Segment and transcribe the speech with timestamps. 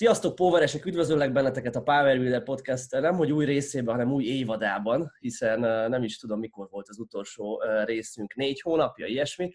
[0.00, 0.84] Sziasztok, Póveresek!
[0.84, 6.02] Üdvözöllek benneteket a Power Builder Podcast nem hogy új részében, hanem új évadában, hiszen nem
[6.02, 9.52] is tudom, mikor volt az utolsó részünk, négy hónapja, ilyesmi.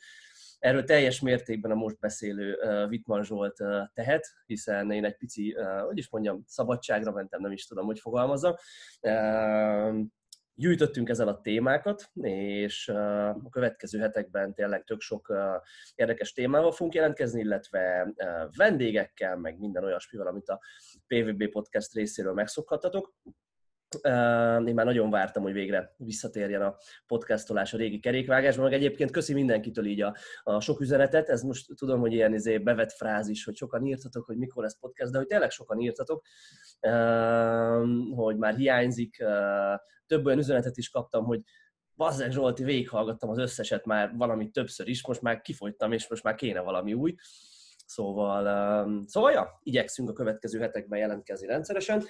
[0.60, 2.58] Erről teljes mértékben a most beszélő
[2.89, 3.63] Vitman Zsolt
[3.94, 5.55] tehet, hiszen én egy pici,
[5.86, 8.55] hogy is mondjam, szabadságra mentem, nem is tudom, hogy fogalmazom
[10.55, 15.33] gyűjtöttünk ezzel a témákat, és a következő hetekben tényleg tök sok
[15.95, 18.13] érdekes témával fogunk jelentkezni, illetve
[18.57, 20.59] vendégekkel, meg minden olyasmivel, amit a
[21.07, 23.13] PVB Podcast részéről megszokhattatok.
[24.67, 26.75] Én már nagyon vártam, hogy végre visszatérjen a
[27.07, 31.68] podcastolás a régi kerékvágásba, meg egyébként köszi mindenkitől így a, a sok üzenetet, ez most
[31.75, 35.27] tudom, hogy ilyen izé bevett frázis, hogy sokan írtatok, hogy mikor lesz podcast, de hogy
[35.27, 36.25] tényleg sokan írtatok,
[38.16, 39.23] hogy már hiányzik,
[40.07, 41.41] több olyan üzenetet is kaptam, hogy
[41.95, 46.35] Bazzeg Zsolti, végighallgattam az összeset már valamit többször is, most már kifogytam, és most már
[46.35, 47.16] kéne valami új.
[47.85, 48.43] Szóval,
[49.05, 52.03] szóval ja, igyekszünk a következő hetekben jelentkezni rendszeresen.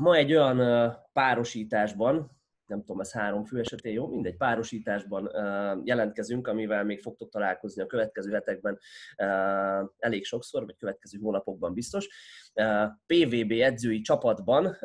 [0.00, 5.30] Ma egy olyan párosításban, nem tudom, ez három fő esetén jó, mindegy, párosításban
[5.84, 8.78] jelentkezünk, amivel még fogtok találkozni a következő hetekben
[9.98, 12.08] elég sokszor, vagy következő hónapokban biztos.
[13.06, 14.76] PVB edzői csapatban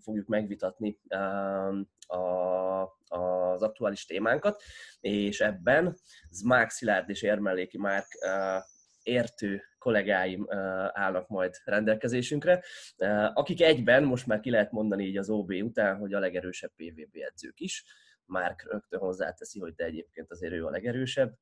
[0.00, 0.98] fogjuk megvitatni
[3.06, 4.62] az aktuális témánkat,
[5.00, 5.96] és ebben
[6.30, 8.08] Zmák Szilárd és Érmelléki Márk
[9.10, 10.46] értő kollégáim
[10.92, 12.62] állnak majd rendelkezésünkre,
[13.34, 17.16] akik egyben, most már ki lehet mondani így az OB után, hogy a legerősebb PVB
[17.30, 17.84] edzők is.
[18.24, 21.34] Márk rögtön hozzáteszi, hogy de egyébként azért ő a legerősebb.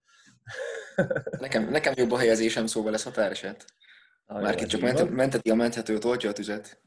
[1.41, 3.65] Nekem, nekem jobb a helyezésem, szóval lesz határeset.
[4.27, 6.83] Márk csak ment, menteti a menthetőt, oltja a tüzet.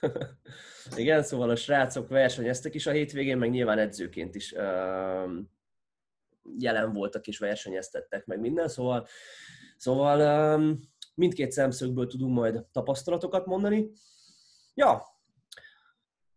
[0.96, 4.54] Igen, szóval a srácok versenyeztek is a hétvégén, meg nyilván edzőként is
[6.58, 9.06] jelen voltak és versenyeztettek meg minden, szóval
[9.80, 10.60] Szóval
[11.14, 13.90] mindkét szemszögből tudunk majd tapasztalatokat mondani.
[14.74, 15.02] Ja,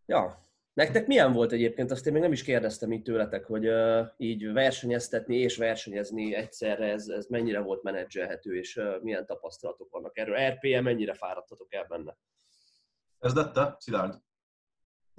[0.06, 0.42] ja.
[0.74, 1.92] Nektek milyen volt egyébként?
[1.92, 6.92] Azt én még nem is kérdeztem így tőletek, hogy uh, így versenyeztetni és versenyezni egyszerre,
[6.92, 10.50] ez, ez mennyire volt menedzselhető, és uh, milyen tapasztalatok vannak erről?
[10.50, 12.18] RPM, mennyire fáradtatok el benne?
[13.20, 14.22] Kezdette, Szilárd?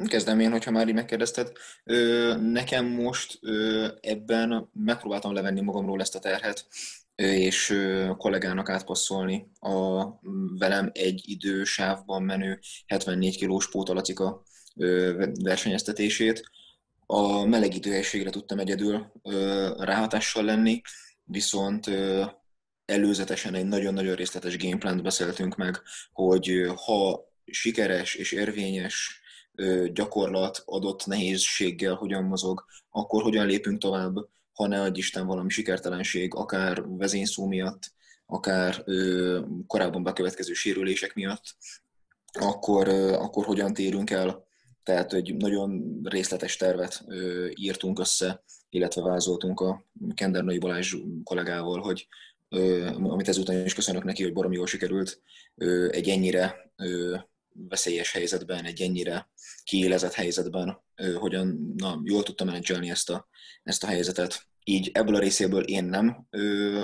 [0.07, 1.53] Kezdem én, hogyha már így megkérdezted.
[1.85, 6.67] Ö, nekem most ö, ebben megpróbáltam levenni magamról ezt a terhet,
[7.15, 7.81] és
[8.17, 10.05] kollégának átpasszolni a
[10.59, 14.43] velem egy idősávban menő 74 kilós pótalacika
[15.43, 16.51] versenyeztetését.
[17.07, 19.13] A melegítő helységre tudtam egyedül
[19.79, 20.81] ráhatással lenni,
[21.25, 21.91] viszont
[22.85, 25.81] előzetesen egy nagyon-nagyon részletes gameplant beszéltünk meg,
[26.13, 29.21] hogy ha sikeres és érvényes
[29.93, 34.15] gyakorlat adott nehézséggel hogyan mozog, akkor hogyan lépünk tovább,
[34.55, 37.93] ha ne adj Isten valami sikertelenség, akár vezényszó miatt,
[38.27, 41.57] akár ö, korábban bekövetkező sérülések miatt,
[42.33, 44.47] akkor, ö, akkor hogyan térünk el.
[44.83, 49.85] Tehát egy nagyon részletes tervet ö, írtunk össze, illetve vázoltunk a
[50.15, 50.95] Kendernai Balázs
[51.25, 52.07] kollégával, hogy
[52.49, 55.21] ö, amit ezután is köszönök neki, hogy baromi jól sikerült,
[55.55, 57.17] ö, egy ennyire ö,
[57.55, 59.31] veszélyes helyzetben, egy ennyire
[59.65, 60.83] kiélezett helyzetben,
[61.19, 63.29] hogyan na, jól tudtam menedzselni ezt a,
[63.63, 64.47] ezt a helyzetet.
[64.65, 66.83] Így ebből a részéből én nem ö,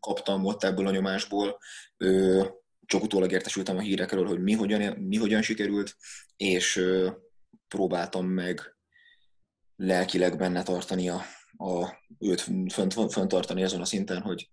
[0.00, 1.58] kaptam ott ebből a nyomásból,
[1.96, 2.44] ö,
[2.86, 5.96] csak utólag értesültem a hírekről, hogy mi hogyan, mi hogyan sikerült,
[6.36, 7.10] és ö,
[7.68, 8.76] próbáltam meg
[9.76, 11.22] lelkileg benne tartani a,
[11.56, 12.40] a őt
[12.72, 14.48] fönt tartani azon a szinten, hogy,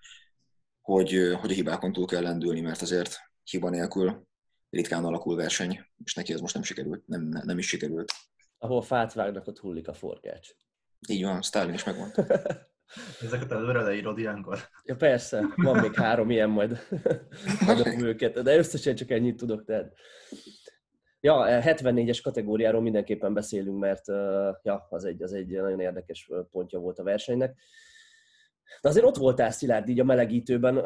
[0.81, 4.27] hogy, hogy a hibákon túl kell lendülni, mert azért hiba nélkül
[4.71, 8.11] ritkán alakul verseny, és neki ez most nem sikerült, nem, nem is sikerült.
[8.57, 10.49] Ahol fát vágnak, ott hullik a forgács.
[11.09, 12.25] Így van, Stalin is megmondta.
[13.21, 14.59] Ezeket előre leírod ilyenkor?
[14.83, 16.87] Ja persze, van még három ilyen, majd
[17.67, 19.93] adom őket, de összesen csak ennyit tudok, tehát.
[21.19, 24.07] Ja, 74-es kategóriáról mindenképpen beszélünk, mert
[24.63, 27.55] ja, az egy, az egy nagyon érdekes pontja volt a versenynek.
[28.81, 30.77] De azért ott voltál Szilárd így a melegítőben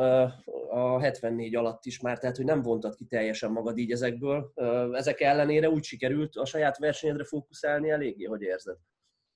[0.69, 4.51] a 74 alatt is már, tehát hogy nem vontad ki teljesen magad így ezekből.
[4.93, 8.77] Ezek ellenére úgy sikerült a saját versenyedre fókuszálni eléggé, hogy érzed?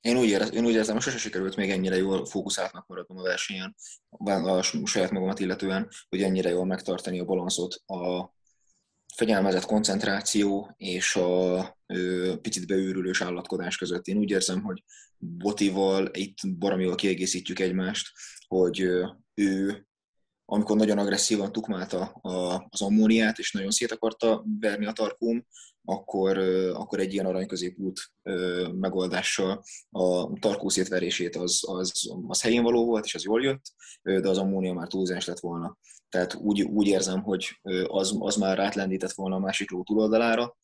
[0.02, 3.22] Én úgy, érez, én úgy érzem, hogy sose sikerült még ennyire jól fókuszáltnak maradnom a
[3.22, 3.76] versenyen,
[4.10, 8.34] a saját magamat illetően, hogy ennyire jól megtartani a balanszot a
[9.16, 14.06] fegyelmezett koncentráció és a ö, picit beőrülős állatkodás között.
[14.08, 14.84] Én úgy érzem, hogy
[15.18, 18.12] Botival itt baramival kiegészítjük egymást,
[18.56, 18.80] hogy
[19.34, 19.88] ő
[20.52, 22.06] amikor nagyon agresszívan tukmálta
[22.70, 25.46] az ammóniát, és nagyon szét akarta verni a tarkóm,
[25.86, 26.38] akkor,
[26.74, 28.12] akkor egy ilyen aranyközépút
[28.80, 34.30] megoldással a tarkó szétverését az, az, az helyén való volt, és az jól jött, de
[34.30, 35.78] az ammónia már túlzás lett volna.
[36.10, 40.58] tehát úgy, úgy érzem, hogy az, az már rátlendített volna a másik ló túloldalára,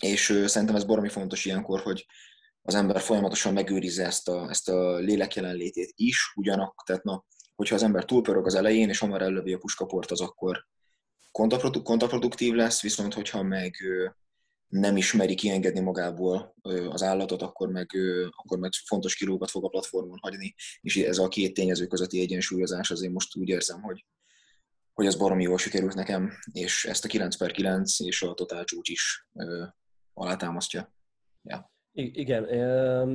[0.00, 2.06] és szerintem ez baromi fontos ilyenkor, hogy
[2.62, 7.24] az ember folyamatosan megőrizze ezt a, ezt a lélek jelenlétét is, ugyanak, tehát na,
[7.54, 10.66] hogyha az ember túlpörög az elején, és hamar ellövi a puskaport, az akkor
[11.82, 13.76] kontraproduktív lesz, viszont hogyha meg
[14.68, 16.54] nem ismeri kiengedni magából
[16.88, 17.90] az állatot, akkor meg,
[18.30, 22.90] akkor meg fontos kilókat fog a platformon hagyni, és ez a két tényező közötti egyensúlyozás
[22.90, 24.06] azért most úgy érzem, hogy,
[24.92, 28.64] hogy ez baromi jól sikerült nekem, és ezt a 9 per 9 és a totál
[28.64, 29.26] csúcs is
[30.14, 30.94] alátámasztja.
[31.42, 31.71] Ja.
[31.94, 32.44] Igen,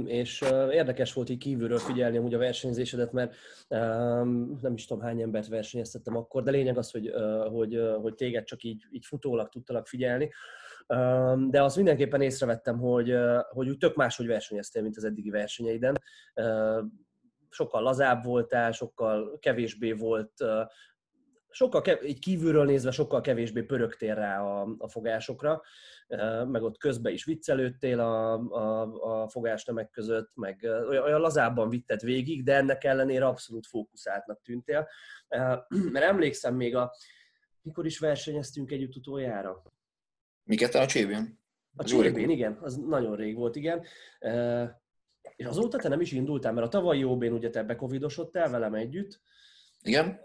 [0.07, 0.41] és
[0.71, 3.35] érdekes volt így kívülről figyelni amúgy a versenyzésedet, mert
[4.61, 7.13] nem is tudom hány embert versenyeztettem akkor, de lényeg az, hogy,
[7.49, 10.31] hogy, hogy téged csak így, így futólag tudtalak figyelni.
[11.49, 13.15] De azt mindenképpen észrevettem, hogy,
[13.49, 16.01] hogy úgy tök máshogy versenyeztél, mint az eddigi versenyeiden.
[17.49, 20.43] Sokkal lazább voltál, sokkal kevésbé volt
[21.57, 25.61] sokkal kev- így kívülről nézve sokkal kevésbé pörögtél rá a, a fogásokra,
[26.47, 32.01] meg ott közben is viccelődtél a, a, a fogásnemek között, meg olyan, olyan lazábban vitted
[32.01, 34.87] végig, de ennek ellenére abszolút fókuszáltnak tűntél.
[35.93, 36.93] Mert emlékszem még a,
[37.61, 39.63] mikor is versenyeztünk együtt utoljára?
[40.43, 41.39] Miket a csébén?
[41.75, 43.85] A csébén, igen, az nagyon rég volt, igen.
[45.35, 49.21] És azóta te nem is indultál, mert a tavalyi óbén ugye te becovidosodtál velem együtt.
[49.81, 50.19] Igen.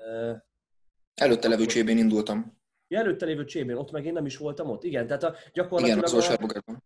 [1.15, 2.61] Előtte levő csébén indultam.
[2.89, 4.85] Ja, előtte lévő csébén, ott meg én nem is voltam ott.
[4.85, 6.09] Igen, tehát a, gyakorlatilag...
[6.09, 6.83] Igen, az a...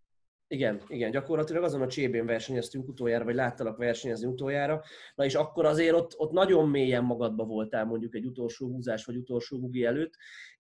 [0.48, 4.82] Igen, igen, gyakorlatilag azon a csébén versenyeztünk utoljára, vagy láttalak versenyezni utoljára.
[5.14, 9.16] Na és akkor azért ott, ott nagyon mélyen magadba voltál mondjuk egy utolsó húzás, vagy
[9.16, 10.14] utolsó bugi előtt,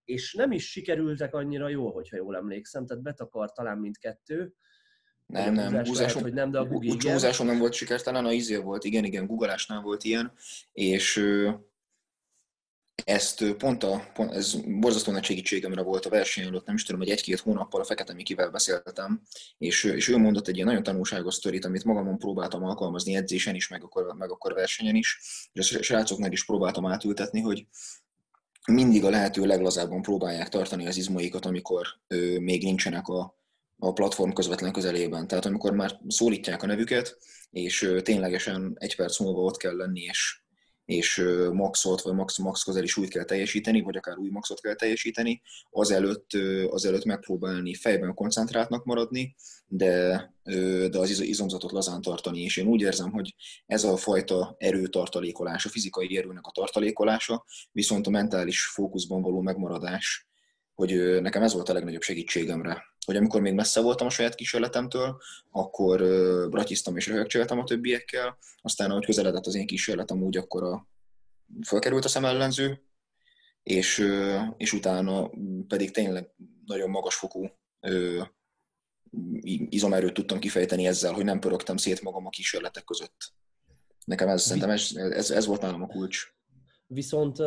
[0.04, 4.52] és nem is sikerültek annyira jól, hogyha jól emlékszem, tehát betakar talán mindkettő.
[5.26, 8.56] Nem, nem, húzáson, lehet, hogy nem, de a bugi, húzáson nem volt sikertelen, a izé
[8.56, 10.32] volt, igen, igen, guggolásnál volt ilyen,
[10.72, 11.24] és
[13.04, 17.00] ezt pont, a, pont ez borzasztó nagy segítségemre volt a verseny előtt, nem is tudom,
[17.00, 19.22] hogy egy-két hónappal a Fekete Mikivel beszéltem,
[19.58, 23.68] és, és ő mondott egy ilyen nagyon tanulságos sztorit, amit magamon próbáltam alkalmazni edzésen is,
[23.68, 25.20] meg akkor, meg akkor versenyen is,
[25.52, 27.66] és a srácoknak is próbáltam átültetni, hogy
[28.66, 33.38] mindig a lehető leglazábban próbálják tartani az izmaikat, amikor ö, még nincsenek a,
[33.78, 35.26] a platform közvetlen közelében.
[35.26, 37.18] Tehát amikor már szólítják a nevüket,
[37.50, 40.40] és ö, ténylegesen egy perc múlva ott kell lenni, és
[40.86, 45.42] és maxot, vagy max, max közeli súlyt kell teljesíteni, vagy akár új maxot kell teljesíteni,
[45.70, 46.30] azelőtt,
[46.68, 49.34] azelőtt megpróbálni fejben koncentráltnak maradni,
[49.66, 50.34] de,
[50.90, 52.40] de az izomzatot lazán tartani.
[52.40, 53.34] És én úgy érzem, hogy
[53.66, 60.26] ez a fajta erőtartalékolás, a fizikai erőnek a tartalékolása, viszont a mentális fókuszban való megmaradás,
[60.74, 65.20] hogy nekem ez volt a legnagyobb segítségemre hogy amikor még messze voltam a saját kísérletemtől,
[65.50, 65.98] akkor
[66.50, 70.88] bratyiztam és röhögcsöltem a többiekkel, aztán ahogy közeledett az én kísérletem, úgy akkor a,
[71.66, 72.82] fölkerült a szemellenző,
[73.62, 74.06] és,
[74.56, 75.30] és utána
[75.68, 76.30] pedig tényleg
[76.64, 77.50] nagyon magas fokú
[79.68, 83.34] izomerőt tudtam kifejteni ezzel, hogy nem pörögtem szét magam a kísérletek között.
[84.04, 86.34] Nekem ez, szerintem ez, ez, ez volt nálam a kulcs.
[86.86, 87.38] Viszont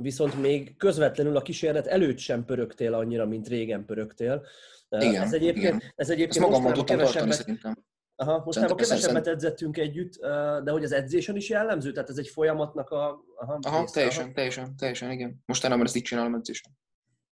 [0.00, 4.46] viszont még közvetlenül a kísérlet előtt sem pörögtél annyira, mint régen pörögtél.
[4.88, 5.92] Igen, ez egyébként, igen.
[5.94, 7.84] Ez egyébként Ezt magammal tudtam kevesebbet, szerintem.
[8.16, 10.18] Aha, mostanában kevesebbet edzettünk együtt,
[10.64, 11.92] de hogy az edzésen is jellemző?
[11.92, 13.24] Tehát ez egy folyamatnak a...
[13.36, 14.32] Aha, aha rész, teljesen, aha.
[14.32, 15.42] teljesen, teljesen, igen.
[15.46, 16.72] Mostanában ezt így csinálom edzésen.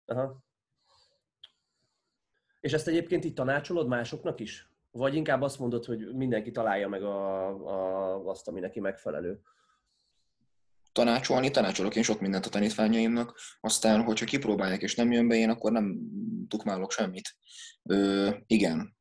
[0.05, 0.43] Aha.
[2.61, 4.71] És ezt egyébként itt tanácsolod másoknak is?
[4.91, 9.41] Vagy inkább azt mondod, hogy mindenki találja meg a, a, azt, ami neki megfelelő?
[10.93, 15.51] Tanácsolni, tanácsolok én sok mindent a tanítványaimnak, aztán, hogyha kipróbálják és nem jön be, én
[15.51, 15.99] akkor nem
[16.49, 17.35] tukmálok semmit.
[17.83, 18.97] Ö, igen,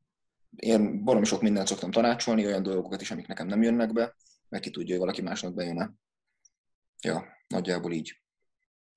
[0.55, 4.15] én barom sok mindent szoktam tanácsolni, olyan dolgokat is, amik nekem nem jönnek be,
[4.49, 5.93] meg ki tudja, hogy valaki másnak bejön-e.
[7.01, 8.21] Ja, nagyjából így.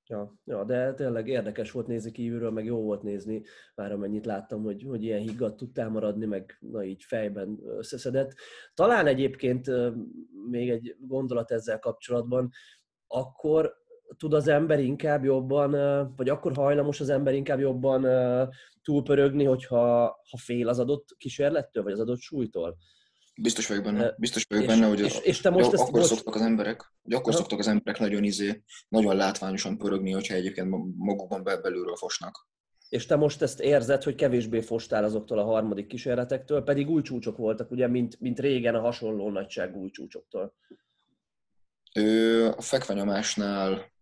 [0.07, 3.43] Ja, ja, de tényleg érdekes volt nézni kívülről, meg jó volt nézni,
[3.75, 8.35] már amennyit láttam, hogy, hogy ilyen higgadt tudtál maradni, meg na így fejben összeszedett.
[8.75, 9.71] Talán egyébként
[10.51, 12.51] még egy gondolat ezzel kapcsolatban,
[13.14, 13.83] akkor
[14.16, 15.71] tud az ember inkább jobban,
[16.16, 18.06] vagy akkor hajlamos az ember inkább jobban
[18.83, 19.80] túlpörögni, hogyha
[20.30, 22.76] ha fél az adott kísérlettől, vagy az adott súlytól.
[23.42, 26.14] Biztos vagyok benne, biztos vagyok és, benne, hogy és, és te most ezt akkor most...
[26.14, 27.38] szoktak az emberek, hogy akkor ha?
[27.38, 32.49] szoktak az emberek nagyon izé, nagyon látványosan pörögni, hogyha egyébként magukban belülről fosnak.
[32.88, 37.37] És te most ezt érzed, hogy kevésbé fostál azoktól a harmadik kísérletektől, pedig új csúcsok
[37.37, 40.54] voltak, ugye, mint, mint régen a hasonló nagyságú új csúcsoktól.
[41.95, 43.93] Ő a fekvenyomásnál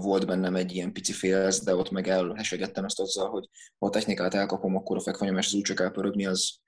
[0.00, 3.90] volt bennem egy ilyen pici félsz, de ott meg elhesegettem ezt azzal, hogy ha a
[3.90, 6.58] technikát elkapom, akkor a fekvenyomás az úgy csak elpörögni, az,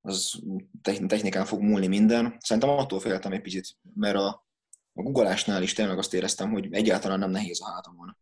[0.00, 0.42] az
[0.82, 2.36] technikán fog múlni minden.
[2.40, 4.46] Szerintem attól féltem egy picit, mert a,
[4.92, 8.16] a googolásnál is tényleg azt éreztem, hogy egyáltalán nem nehéz a hátamon.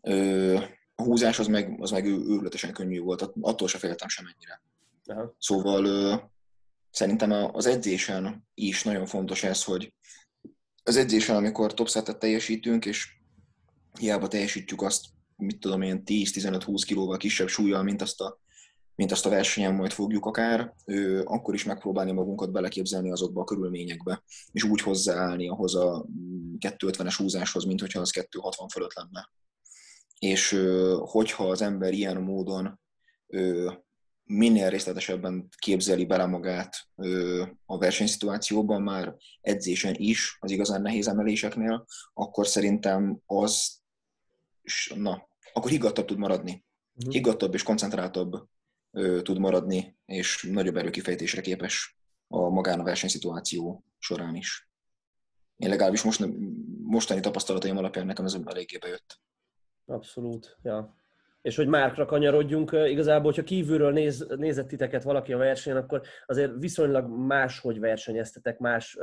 [0.00, 0.58] Ö,
[0.94, 4.62] a húzás az meg, az meg őrületesen könnyű volt, attól se féltem semennyire.
[5.04, 5.34] Aha.
[5.38, 6.14] Szóval ö,
[6.90, 9.94] szerintem az edzésen is nagyon fontos ez, hogy
[10.86, 13.08] az edzésen, amikor topsetet teljesítünk, és
[13.98, 15.04] hiába teljesítjük azt,
[15.36, 18.40] mit tudom én, 10-15-20 kilóval kisebb súlyjal, mint azt a,
[18.94, 23.44] mint azt a versenyen majd fogjuk akár, ő, akkor is megpróbálni magunkat beleképzelni azokba a
[23.44, 26.06] körülményekbe, és úgy hozzáállni ahhoz a
[26.58, 29.30] 250-es húzáshoz, mint hogyha az 260 fölött lenne.
[30.18, 30.62] És
[30.98, 32.80] hogyha az ember ilyen módon
[34.26, 36.76] minél részletesebben képzeli bele magát
[37.66, 43.80] a versenyszituációban, már edzésen is, az igazán nehéz emeléseknél, akkor szerintem az,
[44.94, 46.64] na, akkor higgadtabb tud maradni.
[46.94, 47.12] Uh-huh.
[47.12, 48.48] Higgadtabb és koncentráltabb
[49.22, 54.68] tud maradni, és nagyobb erőkifejtésre képes a magán a versenyszituáció során is.
[55.56, 56.26] Én legalábbis most,
[56.82, 59.20] mostani tapasztalataim alapján nekem ez eléggé bejött.
[59.84, 61.04] Abszolút, ja
[61.46, 66.52] és hogy márkra kanyarodjunk, igazából, hogyha kívülről néz, nézett titeket valaki a versenyen, akkor azért
[66.58, 68.98] viszonylag máshogy versenyeztetek, más,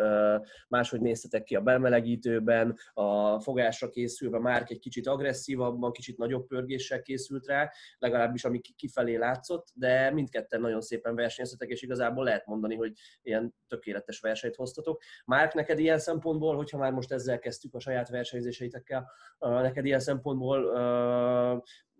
[0.67, 7.01] máshogy néztetek ki a bemelegítőben, a fogásra készülve, már egy kicsit agresszívabban, kicsit nagyobb pörgéssel
[7.01, 12.75] készült rá, legalábbis ami kifelé látszott, de mindketten nagyon szépen versenyeztetek, és igazából lehet mondani,
[12.75, 15.01] hogy ilyen tökéletes versenyt hoztatok.
[15.25, 20.71] Márk, neked ilyen szempontból, hogyha már most ezzel kezdtük a saját versenyzéseitekkel, neked ilyen szempontból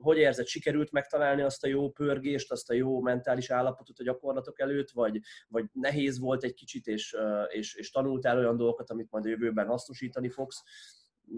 [0.04, 4.60] hogy érzed, sikerült megtalálni azt a jó pörgést, azt a jó mentális állapotot a gyakorlatok
[4.60, 7.16] előtt, vagy, vagy nehéz volt egy kicsit, és,
[7.48, 10.64] és, és tanultál olyan dolgokat, amit majd a jövőben hasznosítani fogsz?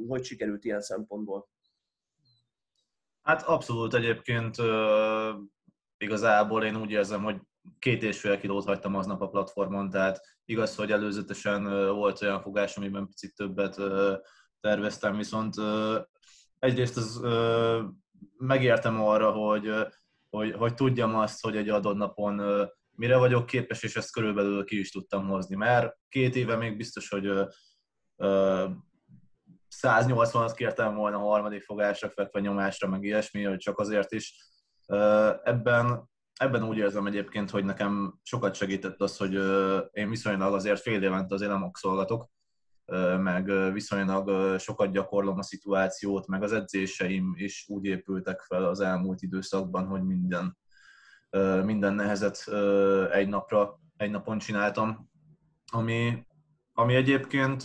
[0.07, 1.49] Hogy sikerült ilyen szempontból?
[3.21, 4.55] Hát abszolút egyébként
[5.97, 7.41] igazából én úgy érzem, hogy
[7.79, 12.77] két és fél kilót hagytam aznap a platformon, tehát igaz, hogy előzetesen volt olyan fogás,
[12.77, 13.75] amiben picit többet
[14.59, 15.55] terveztem, viszont
[16.59, 17.21] egyrészt az
[18.37, 19.71] megértem arra, hogy,
[20.29, 24.79] hogy, hogy tudjam azt, hogy egy adott napon mire vagyok képes, és ezt körülbelül ki
[24.79, 25.55] is tudtam hozni.
[25.55, 27.31] Mert két éve még biztos, hogy
[29.81, 34.35] 180-at kértem volna a harmadik fogásra, fekve nyomásra, meg ilyesmi, hogy csak azért is.
[35.43, 39.33] Ebben, ebben úgy érzem egyébként, hogy nekem sokat segített az, hogy
[39.91, 42.29] én viszonylag azért fél évente azért nem okszolgatok,
[43.19, 49.21] meg viszonylag sokat gyakorlom a szituációt, meg az edzéseim is úgy épültek fel az elmúlt
[49.21, 50.57] időszakban, hogy minden,
[51.63, 52.47] minden nehezet
[53.11, 55.09] egy napra, egy napon csináltam,
[55.71, 56.27] ami,
[56.73, 57.63] ami egyébként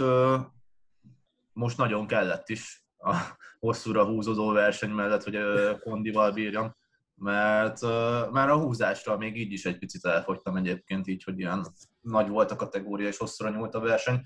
[1.52, 3.16] most nagyon kellett is a
[3.58, 5.38] hosszúra húzódó verseny mellett, hogy
[5.78, 6.76] kondival bírjam,
[7.14, 7.82] mert
[8.30, 11.66] már a húzásra még így is egy picit elfogytam egyébként, így, hogy ilyen
[12.00, 14.20] nagy volt a kategória és hosszúra nyúlt a verseny,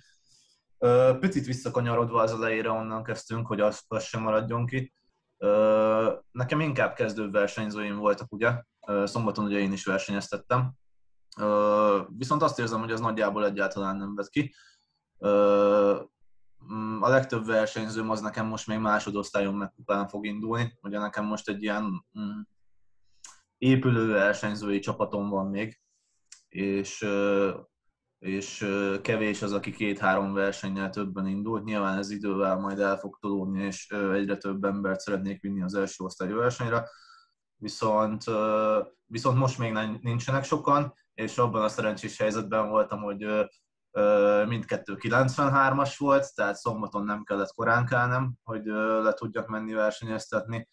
[1.21, 4.95] Picit visszakanyarodva az elejére onnan kezdtünk, hogy azt, azt sem maradjon ki.
[6.31, 8.63] Nekem inkább kezdő versenyzőim voltak, ugye.
[9.05, 10.73] Szombaton ugye én is versenyeztettem.
[12.09, 14.55] Viszont azt érzem, hogy az nagyjából egyáltalán nem vett ki.
[16.73, 20.79] Mm, a legtöbb versenyzőm az nekem most még másodosztályon megkupán fog indulni.
[20.83, 22.41] Ugye nekem most egy ilyen mm,
[23.59, 25.81] épülő versenyzői csapatom van még,
[26.49, 27.07] és
[28.25, 28.67] és
[29.03, 31.65] kevés az, aki két-három versennyel többen indult.
[31.65, 36.05] Nyilván ez idővel majd el fog tolódni, és egyre több embert szeretnék vinni az első
[36.05, 36.89] osztályú versenyre.
[37.57, 38.25] Viszont,
[39.07, 43.49] viszont most még nincsenek sokan, és abban a szerencsés helyzetben voltam, hogy
[44.47, 48.65] mindkettő 93-as volt, tehát szombaton nem kellett korán kelnem, hogy
[49.03, 50.69] le tudjak menni versenyeztetni,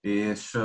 [0.00, 0.58] és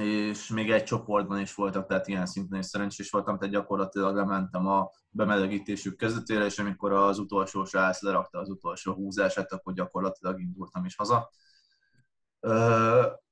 [0.00, 4.66] és még egy csoportban is voltak, tehát ilyen szinten is szerencsés voltam, tehát gyakorlatilag lementem
[4.66, 10.84] a bemelegítésük kezdetére, és amikor az utolsó srác lerakta az utolsó húzását, akkor gyakorlatilag indultam
[10.84, 11.30] is haza.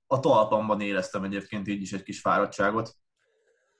[0.07, 2.95] A talpamban éreztem egyébként így is egy kis fáradtságot,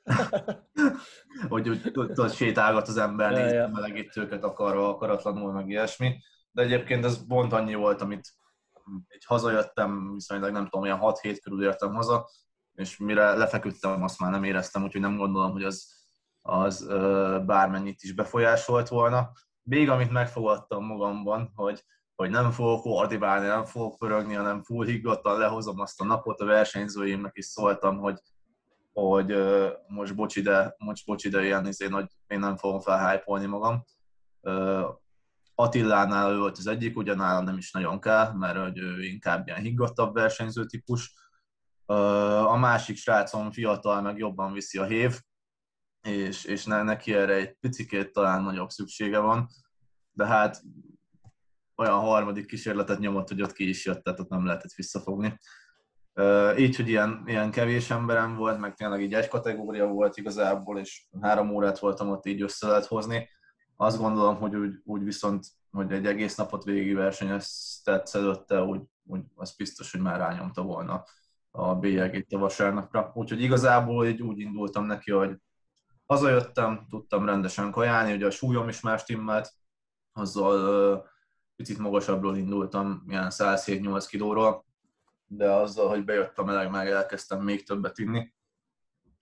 [1.49, 6.23] hogy úgy tudod, sétálgat az ember, nézni a melegítőket akarva, akaratlanul, meg ilyesmi.
[6.51, 8.29] De egyébként ez pont annyi volt, amit
[9.09, 12.29] egy hazajöttem, viszonylag nem tudom, olyan 6 hét körül értem haza,
[12.79, 16.07] és mire lefeküdtem, azt már nem éreztem, úgyhogy nem gondolom, hogy az,
[16.43, 16.87] az
[17.47, 19.31] bármennyit is befolyásolt volna.
[19.63, 25.39] Még amit megfogadtam magamban, hogy, hogy nem fogok ordibálni, nem fogok pörögni, hanem full higgadtan
[25.39, 28.21] lehozom azt a napot, a versenyzőimnek is szóltam, hogy,
[28.93, 29.37] hogy
[29.89, 33.85] most bocs ide, most bocs ide ilyen, izé, hogy én nem fogom felhájpolni magam.
[35.55, 39.61] Attilánál ő volt az egyik, ugyanállal nem is nagyon kell, mert hogy ő inkább ilyen
[39.61, 41.15] higgadtabb versenyző típus,
[41.89, 45.21] a másik srácom fiatal, meg jobban viszi a hév,
[46.03, 49.49] és, és neki erre egy picikét talán nagyobb szüksége van.
[50.13, 50.63] de hát
[51.77, 55.39] olyan harmadik kísérletet nyomott, hogy ott ki is jött, tehát ott nem lehetett visszafogni.
[56.57, 61.07] Így, hogy ilyen, ilyen kevés emberem volt, meg tényleg így egy kategória volt igazából, és
[61.21, 63.29] három órát voltam ott így össze lehet hozni.
[63.77, 69.21] Azt gondolom, hogy úgy, úgy viszont, hogy egy egész napot végig versenyeztetsz szedötte, úgy, úgy
[69.35, 71.05] az biztos, hogy már rányomta volna
[71.59, 73.11] a bélyegét a vasárnapra.
[73.15, 75.37] Úgyhogy igazából így úgy indultam neki, hogy
[76.07, 79.53] hazajöttem, tudtam rendesen kajálni, ugye a súlyom is más timmelt,
[80.13, 81.09] azzal
[81.57, 84.65] picit magasabbról indultam, ilyen 107-8 kilóról,
[85.27, 88.35] de azzal, hogy bejött a meleg, meg elkezdtem még többet inni,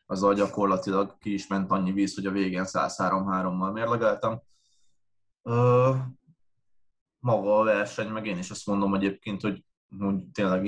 [0.07, 4.40] azzal gyakorlatilag ki is ment annyi víz, hogy a végén 103-3-mal mérlegeltem.
[7.19, 9.64] maga a verseny, meg én is azt mondom egyébként, hogy,
[9.99, 10.62] hogy tényleg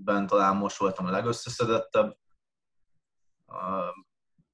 [0.00, 2.16] életemben talán most voltam a legösszeszedettebb.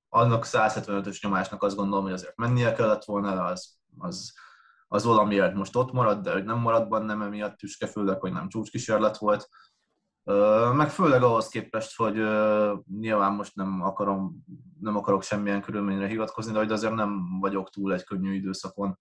[0.08, 4.32] annak 175-ös nyomásnak azt gondolom, hogy azért mennie kellett volna, az, az
[4.88, 8.48] az valamiért most ott marad, de hogy nem marad nem emiatt tüske, főleg, hogy nem
[8.48, 9.48] csúcskísérlet volt.
[10.74, 12.14] Meg főleg ahhoz képest, hogy
[13.00, 14.44] nyilván most nem, akarom,
[14.80, 18.98] nem akarok semmilyen körülményre hivatkozni, de hogy azért nem vagyok túl egy könnyű időszakon.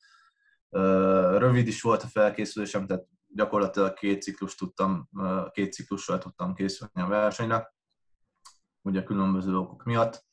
[1.37, 5.09] Rövid is volt a felkészülésem, tehát gyakorlatilag két ciklus tudtam,
[5.51, 7.73] két ciklussal tudtam készülni a versenyre,
[8.81, 10.25] ugye különböző okok miatt,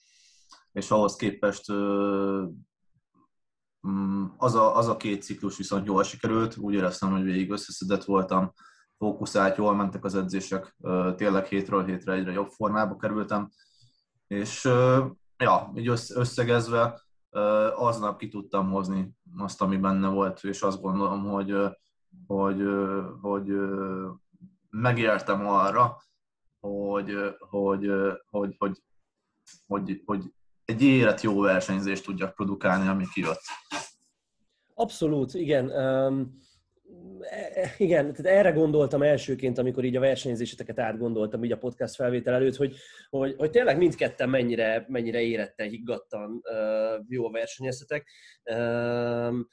[0.72, 1.72] és ahhoz képest
[3.88, 8.04] Mm, az a, az a két ciklus viszont jól sikerült, úgy éreztem, hogy végig összeszedett
[8.04, 8.52] voltam,
[8.98, 10.76] fókuszált, jól mentek az edzések,
[11.16, 13.50] tényleg hétről hétre egyre jobb formába kerültem,
[14.26, 14.64] és
[15.36, 17.02] ja, így összegezve
[17.74, 21.54] aznap ki tudtam hozni azt, ami benne volt, és azt gondolom, hogy,
[22.26, 22.62] hogy,
[23.20, 23.52] hogy
[24.70, 25.96] megértem arra,
[26.60, 27.90] hogy, hogy,
[28.30, 28.82] hogy, hogy,
[29.66, 30.22] hogy, hogy
[30.64, 33.42] egy élet jó versenyzést tudjak produkálni, ami kijött.
[34.74, 35.70] Abszolút, igen.
[35.70, 36.40] Um,
[37.76, 42.56] igen, tehát erre gondoltam elsőként, amikor így a versenyzéseteket átgondoltam így a podcast felvétel előtt,
[42.56, 42.76] hogy,
[43.10, 48.08] hogy, hogy tényleg mindketten mennyire, mennyire érettel, higgadtan uh, jó versenyeztetek.
[48.54, 49.46] Um,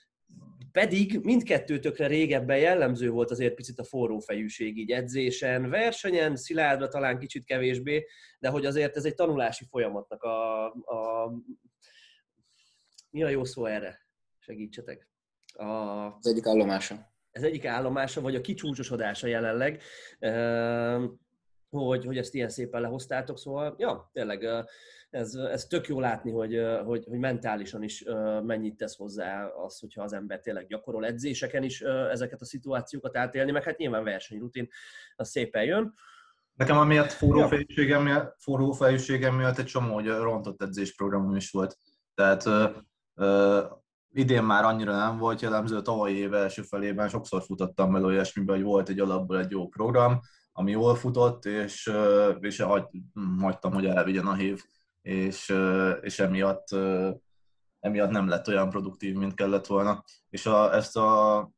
[0.72, 7.20] pedig mindkettőtökre régebben jellemző volt azért picit a forró fejűség így edzésen, versenyen, szilárdra talán
[7.20, 8.06] kicsit kevésbé,
[8.40, 11.32] de hogy azért ez egy tanulási folyamatnak a, a
[13.10, 14.08] mi a jó szó erre?
[14.38, 15.10] Segítsetek.
[15.54, 15.66] A,
[16.16, 17.14] az egyik állomása.
[17.32, 19.82] Ez egyik állomása, vagy a kicsúcsosodása jelenleg,
[21.70, 24.48] hogy, hogy ezt ilyen szépen lehoztátok, szóval ja, tényleg
[25.10, 28.04] ez, ez tök jó látni, hogy, hogy, hogy mentálisan is
[28.44, 33.52] mennyit tesz hozzá az, hogyha az ember tényleg gyakorol edzéseken is ezeket a szituációkat átélni,
[33.52, 34.70] meg hát nyilván versenyrutin,
[35.16, 35.94] az szépen jön.
[36.54, 41.78] Nekem amiatt forró fejűségem miatt, forró fejűségem miatt egy csomó hogy rontott edzésprogramom is volt.
[42.16, 42.70] Tehát ö,
[43.16, 43.64] ö,
[44.12, 48.66] idén már annyira nem volt jellemző, tavalyi év első felében sokszor futottam vele olyasmiben, hogy
[48.66, 50.20] volt egy alapból egy jó program,
[50.52, 51.92] ami jól futott, és,
[52.40, 52.66] és
[53.40, 54.64] hagytam, hogy elvigyen a hív
[55.02, 55.54] és,
[56.02, 56.68] és emiatt,
[57.80, 60.04] emiatt nem lett olyan produktív, mint kellett volna.
[60.30, 61.52] És a, ezt a,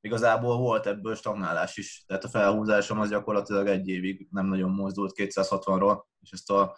[0.00, 2.04] igazából volt ebből stagnálás is.
[2.06, 6.76] Tehát a felhúzásom az gyakorlatilag egy évig nem nagyon mozdult 260-ról, és ezt a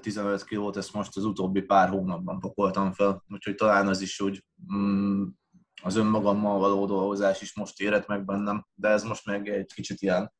[0.00, 4.44] 15 kilót, ezt most az utóbbi pár hónapban pakoltam fel, úgyhogy talán az is úgy
[4.74, 5.24] mm,
[5.82, 10.00] az önmagammal való dolgozás is most érett meg bennem, de ez most meg egy kicsit
[10.00, 10.32] ilyen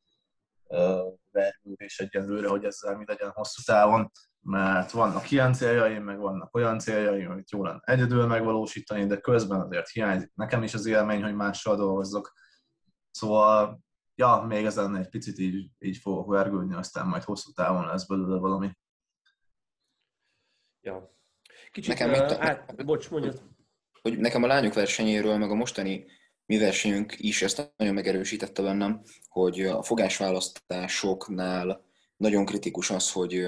[1.33, 6.79] vergődés egyelőre, hogy ezzel mi legyen hosszú távon, mert vannak ilyen céljaim, meg vannak olyan
[6.79, 11.35] céljaim, amit jó lenne egyedül megvalósítani, de közben azért hiányzik nekem is az élmény, hogy
[11.35, 12.33] mással dolgozzak.
[13.11, 13.81] Szóval,
[14.15, 18.39] ja, még ezen egy picit így, így fogok vergődni, aztán majd hosszú távon lesz belőle
[18.39, 18.71] valami.
[20.81, 21.19] Ja.
[21.71, 23.43] Kicsit, nekem uh, át, bocs, mondjad.
[24.03, 26.07] Hogy nekem a lányok versenyéről, meg a mostani
[26.51, 31.85] mi versenyünk is ezt nagyon megerősítette bennem, hogy a fogásválasztásoknál
[32.17, 33.47] nagyon kritikus az, hogy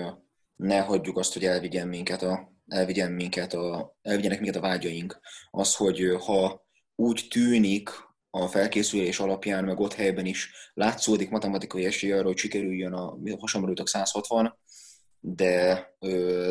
[0.57, 5.21] ne hagyjuk azt, hogy elvigyen minket a, elvigyen minket a, elvigyenek minket a vágyaink.
[5.51, 7.91] Az, hogy ha úgy tűnik
[8.31, 13.89] a felkészülés alapján, meg ott helyben is látszódik matematikai esély arra, hogy sikerüljön a hasamrőtök
[13.89, 14.59] 160,
[15.21, 15.87] de,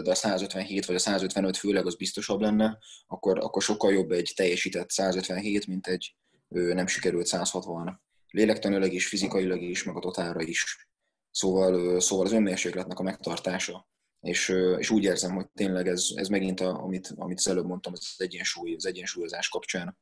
[0.04, 4.32] de a 157 vagy a 155 főleg az biztosabb lenne, akkor, akkor sokkal jobb egy
[4.36, 6.16] teljesített 157, mint egy
[6.52, 10.88] nem sikerült 160 lélektanilag is, fizikailag is, meg a totálra is.
[11.32, 13.90] Szóval, szóval az önmérsékletnek a megtartása.
[14.22, 17.94] És, és úgy érzem, hogy tényleg ez, ez megint, a, amit, amit az előbb mondtam,
[17.96, 19.98] az egyensúly, az egyensúlyozás kapcsán.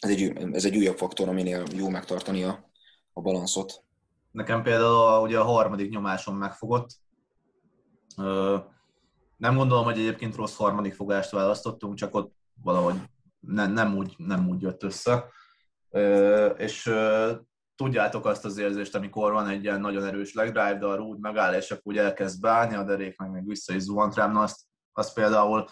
[0.00, 2.70] Ez egy, ez egy újabb faktor, aminél jó megtartani a,
[3.12, 3.82] a balanszot.
[4.30, 6.90] Nekem például a, ugye a harmadik nyomáson megfogott.
[9.36, 12.94] Nem gondolom, hogy egyébként rossz harmadik fogást választottunk, csak ott valahogy
[13.40, 15.24] nem, nem, úgy, nem úgy jött össze.
[16.56, 16.92] És
[17.76, 21.20] tudjátok azt az érzést, amikor van egy ilyen nagyon erős leg drive, de a rúd
[21.20, 24.40] megáll, és akkor úgy elkezd bánni, a derék meg még vissza is zuhant rám, na
[24.40, 24.60] azt,
[24.92, 25.66] azt például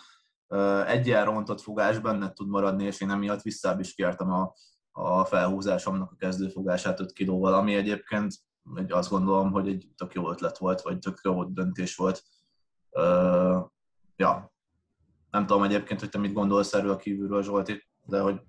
[0.86, 4.54] egy ilyen rontott fogás benne tud maradni, és én emiatt visszább is kértem a,
[4.92, 8.34] a felhúzásomnak a kezdőfogását 5 kilóval, ami egyébként
[8.74, 12.22] egy, azt gondolom, hogy egy tök jó ötlet volt, vagy tök jó döntés volt.
[12.90, 13.70] Uh,
[14.16, 14.54] ja,
[15.30, 18.40] nem tudom egyébként, hogy te mit gondolsz erről a kívülről, Zsolti, de hogy,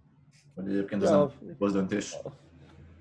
[0.58, 2.18] hogy egyébként ez ja, nem döntés.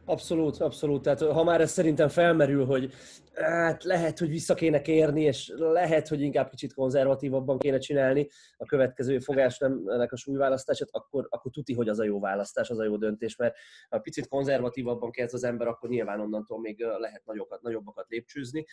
[0.08, 1.02] Abszolút, abszolút.
[1.02, 2.92] Tehát ha már ez szerintem felmerül, hogy
[3.34, 8.64] hát lehet, hogy vissza kéne kérni, és lehet, hogy inkább kicsit konzervatívabban kéne csinálni a
[8.64, 12.78] következő fogás nem ennek a súlyválasztását, akkor, akkor tuti, hogy az a jó választás, az
[12.78, 13.54] a jó döntés, mert
[13.88, 18.66] ha picit konzervatívabban kezd az ember, akkor nyilván onnantól még lehet nagyokat, nagyobbakat lépcsőzni,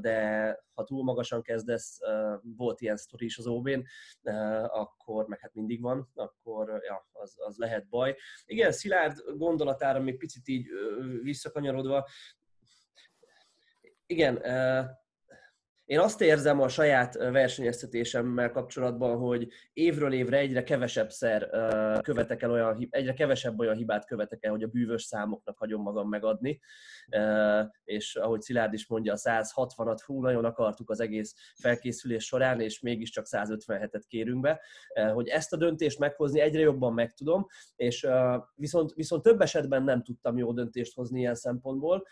[0.00, 1.98] de ha túl magasan kezdesz,
[2.56, 3.68] volt ilyen sztori is az ob
[5.08, 8.16] akkor, meg hát mindig van, akkor ja, az, az lehet baj.
[8.44, 10.66] Igen, Szilárd gondolatára még picit így
[11.22, 12.08] visszakanyarodva,
[14.06, 14.42] igen,
[15.88, 21.50] én azt érzem a saját versenyeztetésemmel kapcsolatban, hogy évről évre egyre kevesebbszer
[22.02, 26.08] követek el olyan, egyre kevesebb olyan hibát követek el, hogy a bűvös számoknak hagyom magam
[26.08, 26.60] megadni.
[27.84, 32.80] És ahogy Szilárd is mondja, a 160-at hú, nagyon akartuk az egész felkészülés során, és
[32.80, 34.60] mégiscsak 157-et kérünk be.
[35.12, 37.46] Hogy ezt a döntést meghozni egyre jobban megtudom,
[37.76, 38.06] és
[38.54, 42.06] viszont, viszont több esetben nem tudtam jó döntést hozni ilyen szempontból.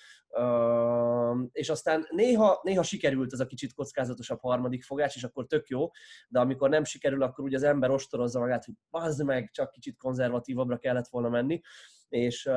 [1.53, 5.69] És aztán néha, néha sikerült ez a kicsit kicsit kockázatosabb harmadik fogás, és akkor tök
[5.69, 5.91] jó,
[6.29, 9.97] de amikor nem sikerül, akkor ugye az ember ostorozza magát, hogy bazd meg, csak kicsit
[9.97, 11.61] konzervatívabbra kellett volna menni,
[12.09, 12.51] és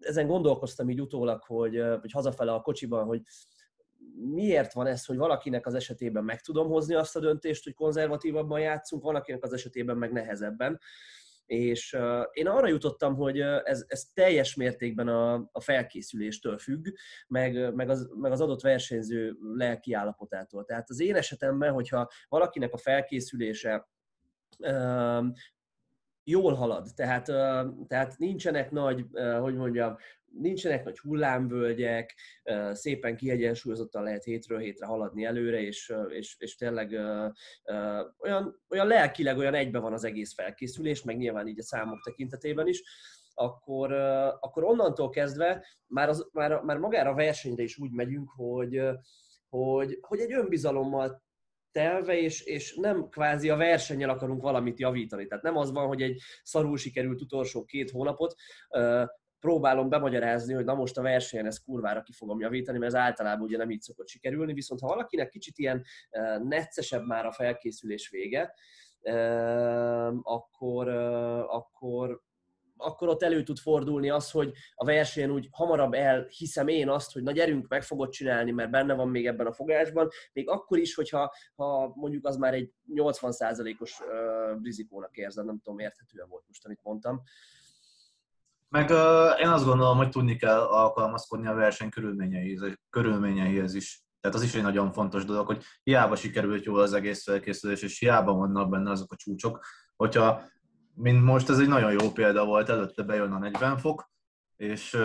[0.00, 3.20] ezen gondolkoztam így utólag, hogy, hogy hazafele a kocsiban, hogy
[4.14, 8.60] miért van ez, hogy valakinek az esetében meg tudom hozni azt a döntést, hogy konzervatívabban
[8.60, 10.80] játszunk, valakinek az esetében meg nehezebben.
[11.48, 11.96] És
[12.32, 16.86] én arra jutottam, hogy ez, ez teljes mértékben a, a felkészüléstől függ,
[17.28, 20.64] meg, meg, az, meg az adott versenyző lelki állapotától.
[20.64, 23.88] Tehát az én esetemben, hogyha valakinek a felkészülése
[24.58, 25.26] uh,
[26.24, 27.24] jól halad, tehát,
[27.86, 29.06] tehát nincsenek nagy,
[29.40, 29.96] hogy mondjam,
[30.32, 32.14] nincsenek nagy hullámvölgyek,
[32.72, 36.92] szépen kiegyensúlyozottan lehet hétről hétre haladni előre, és, és, és tényleg
[38.18, 42.66] olyan, olyan lelkileg olyan egybe van az egész felkészülés, meg nyilván így a számok tekintetében
[42.66, 42.82] is,
[43.34, 43.92] akkor,
[44.40, 48.80] akkor onnantól kezdve már, az, már, már magára a versenyre is úgy megyünk, hogy,
[49.48, 51.22] hogy, hogy egy önbizalommal
[51.72, 55.26] telve, és, és nem kvázi a versennyel akarunk valamit javítani.
[55.26, 58.34] Tehát nem az van, hogy egy szarul sikerült utolsó két hónapot
[59.40, 63.46] próbálom bemagyarázni, hogy na most a versenyen ezt kurvára ki fogom javítani, mert ez általában
[63.46, 65.84] ugye nem így szokott sikerülni, viszont ha valakinek kicsit ilyen
[66.42, 68.54] neccesebb már a felkészülés vége,
[70.22, 70.88] akkor,
[71.48, 72.22] akkor,
[72.76, 77.22] akkor ott elő tud fordulni az, hogy a versenyen úgy hamarabb elhiszem én azt, hogy
[77.22, 80.94] na gyerünk, meg fogod csinálni, mert benne van még ebben a fogásban, még akkor is,
[80.94, 84.00] hogyha ha mondjuk az már egy 80%-os
[84.62, 87.22] rizikónak érzem, nem tudom, érthetően volt most, amit mondtam.
[88.68, 94.02] Meg uh, én azt gondolom, hogy tudni kell alkalmazkodni a verseny körülményeihez, körülményeihez is.
[94.20, 97.98] Tehát az is egy nagyon fontos dolog, hogy hiába sikerült jól az egész felkészülés, és
[97.98, 99.64] hiába vannak benne azok a csúcsok,
[99.96, 100.42] hogyha,
[100.94, 104.10] mint most ez egy nagyon jó példa volt, előtte bejön a 40 fok,
[104.56, 104.98] és,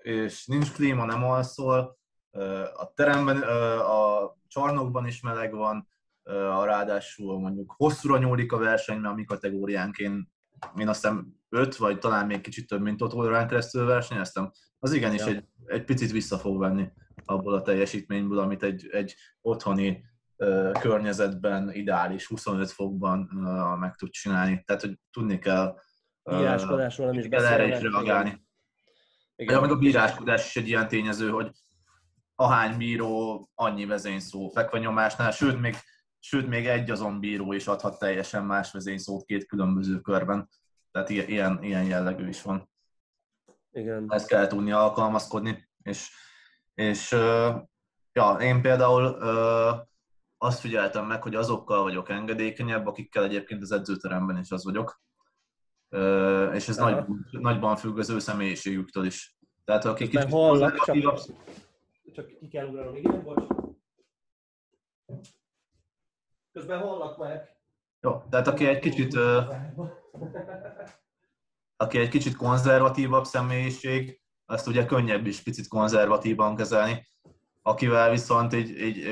[0.00, 1.98] és nincs klíma, nem alszol,
[2.76, 3.42] a teremben,
[3.78, 5.88] a csarnokban is meleg van,
[6.32, 9.98] a ráadásul mondjuk hosszúra nyúlik a verseny, mert a mi kategóriánk
[10.74, 14.92] én, én aztán öt, vagy talán még kicsit több, mint ott órán keresztül versenyeztem, az
[14.92, 15.26] igenis ja.
[15.26, 16.88] egy, egy picit vissza fog venni
[17.24, 20.04] abból a teljesítményből, amit egy, egy otthoni
[20.36, 24.62] uh, környezetben, ideális 25 fokban uh, meg tud csinálni.
[24.66, 25.76] Tehát, hogy tudni kell,
[26.22, 28.28] Bíráskodásról nem is kell erre is reagálni.
[28.28, 28.48] Igen.
[29.36, 29.54] Igen.
[29.54, 31.50] Ja, meg a bíráskodás is egy ilyen tényező, hogy
[32.34, 35.76] ahány bíró, annyi vezényszó fekvenyomásnál, sőt még,
[36.20, 40.48] sőt még egy azon bíró is adhat teljesen más vezényszót két különböző körben.
[40.90, 42.70] Tehát ilyen, ilyen jellegű is van.
[43.72, 44.06] Igen.
[44.08, 46.10] Ezt kell tudni alkalmazkodni, és,
[46.74, 47.10] és
[48.12, 49.04] ja, én például
[50.38, 55.02] azt figyeltem meg, hogy azokkal vagyok engedékenyebb, akikkel egyébként az edzőteremben is az vagyok.
[56.54, 59.36] És ez nagy, nagyban függ az ő személyiségüktől is.
[59.64, 60.96] Tehát akik kicsit hallak, csak,
[62.12, 63.42] csak ki kell ugranom, igen, bocs.
[66.52, 67.56] Közben hallak meg.
[68.00, 69.18] Jó, tehát aki egy kicsit
[71.76, 77.08] aki egy kicsit konzervatívabb személyiség, azt ugye könnyebb is picit konzervatívan kezelni,
[77.62, 79.02] akivel viszont így, így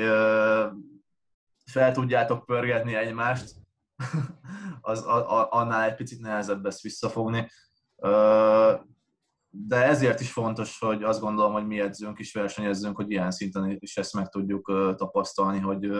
[1.65, 3.55] fel tudjátok pörgetni egymást,
[4.81, 7.49] az, a, annál egy picit nehezebb ezt visszafogni.
[9.49, 13.77] De ezért is fontos, hogy azt gondolom, hogy mi edzünk is versenyezzünk, hogy ilyen szinten
[13.79, 15.91] is ezt meg tudjuk tapasztalni, hogy,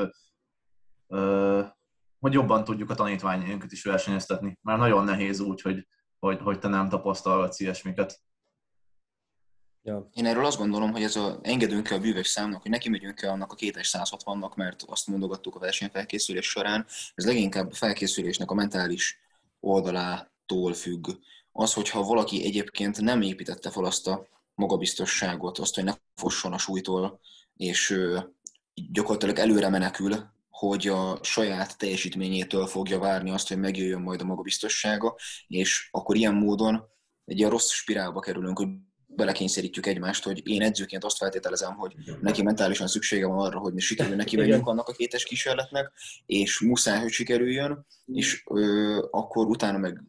[2.19, 4.57] hogy jobban tudjuk a tanítványainkat is versenyeztetni.
[4.61, 5.87] Mert nagyon nehéz úgy, hogy,
[6.19, 8.21] hogy, hogy te nem tapasztalgatsz ilyesmiket.
[9.81, 10.09] Ja.
[10.13, 13.51] Én erről azt gondolom, hogy ez a, engedünk-e a bűvös számnak, hogy neki megyünk-e annak
[13.51, 19.19] a 260-nak, mert azt mondogattuk a versenyfelkészülés során, ez leginkább a felkészülésnek a mentális
[19.59, 21.07] oldalától függ.
[21.51, 26.57] Az, hogyha valaki egyébként nem építette fel azt a magabiztosságot, azt, hogy ne fosson a
[26.57, 27.19] súlytól,
[27.55, 27.99] és
[28.73, 35.15] gyakorlatilag előre menekül, hogy a saját teljesítményétől fogja várni azt, hogy megjöjjön majd a magabiztossága,
[35.47, 36.89] és akkor ilyen módon
[37.25, 38.67] egy ilyen rossz spirálba kerülünk, hogy
[39.19, 44.15] belekényszerítjük egymást, hogy én edzőként azt feltételezem, hogy neki mentálisan szüksége van arra, hogy sikerül
[44.15, 45.91] neki menjünk annak a kétes kísérletnek,
[46.25, 50.03] és muszáj, hogy sikerüljön, és ö, akkor utána meg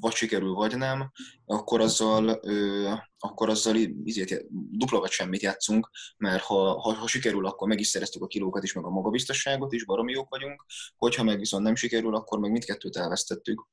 [0.00, 1.10] vagy sikerül, vagy nem,
[1.46, 7.46] akkor azzal, ö, akkor azzal izét, dupla vagy semmit játszunk, mert ha, ha, ha sikerül,
[7.46, 10.64] akkor meg is szereztük a kilókat is, meg a magabiztosságot is, baromi jók vagyunk,
[10.96, 13.66] hogyha meg viszont nem sikerül, akkor meg mindkettőt elvesztettük.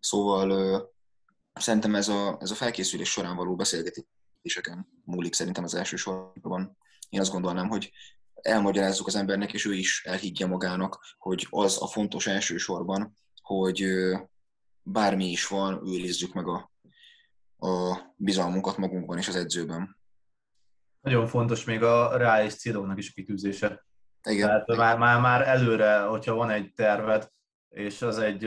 [0.00, 0.50] Szóval
[1.54, 6.76] Szerintem ez a, ez a felkészülés során való beszélgetéseken múlik szerintem az első sorban.
[7.08, 7.92] Én azt gondolnám, hogy
[8.34, 13.86] elmagyarázzuk az embernek, és ő is elhiggye magának, hogy az a fontos elsősorban, hogy
[14.82, 16.72] bármi is van, őrizzük meg a,
[17.68, 19.96] a bizalmunkat magunkban és az edzőben.
[21.00, 23.86] Nagyon fontos még a reális céloknak is a kitűzése.
[24.22, 24.46] Igen.
[24.46, 27.32] Tehát Már, már, már előre, hogyha van egy terved,
[27.72, 28.44] és az egy,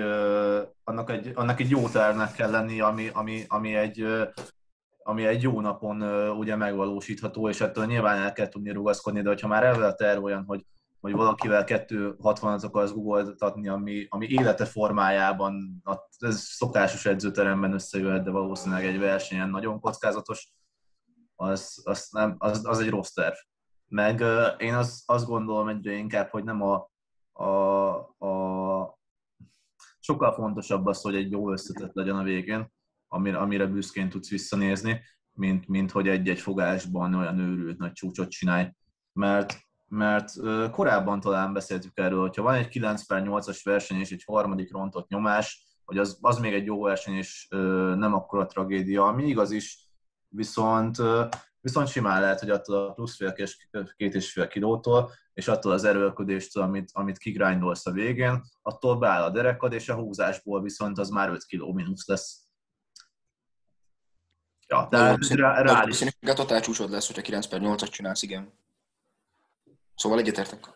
[0.83, 4.05] annak egy, annak egy jó tervnek kell lenni, ami, ami, ami egy
[5.07, 6.01] ami egy jó napon
[6.37, 10.23] ugye megvalósítható, és ettől nyilván el kell tudni rugaszkodni, de ha már ebben a terv
[10.23, 10.65] olyan, hogy,
[10.99, 15.83] hogy valakivel 260-at akarsz googoltatni, ami, ami élete formájában,
[16.19, 20.51] ez szokásos edzőteremben összejöhet, de valószínűleg egy versenyen nagyon kockázatos,
[21.35, 23.35] az, az, nem, az, az egy rossz terv.
[23.87, 24.23] Meg
[24.57, 26.89] én az, azt gondolom egyre inkább, hogy nem a,
[27.31, 27.47] a,
[28.25, 28.97] a
[30.05, 32.71] sokkal fontosabb az, hogy egy jó összetett legyen a végén,
[33.07, 38.71] amire, amire büszkén tudsz visszanézni, mint, mint hogy egy-egy fogásban olyan őrült nagy csúcsot csinálj.
[39.13, 40.31] Mert, mert
[40.71, 45.07] korábban talán beszéltük erről, hogyha van egy 9 per 8-as verseny és egy harmadik rontott
[45.07, 47.47] nyomás, hogy az, az még egy jó verseny és
[47.95, 49.89] nem akkora tragédia, ami igaz is,
[50.27, 50.97] viszont
[51.65, 53.33] Viszont simán lehet, hogy attól a plusz fél
[53.95, 59.23] két és fél kilótól, és attól az erőlködéstől, amit, amit kigrindolsz a végén, attól beáll
[59.23, 62.47] a derekad, és a húzásból viszont az már 5 kiló mínusz lesz.
[64.67, 66.01] Ja, tehát rá, reális.
[66.01, 68.53] A totál csúcsod lesz, hogyha 9 per 8-at csinálsz, igen.
[69.95, 70.69] Szóval egyetértek.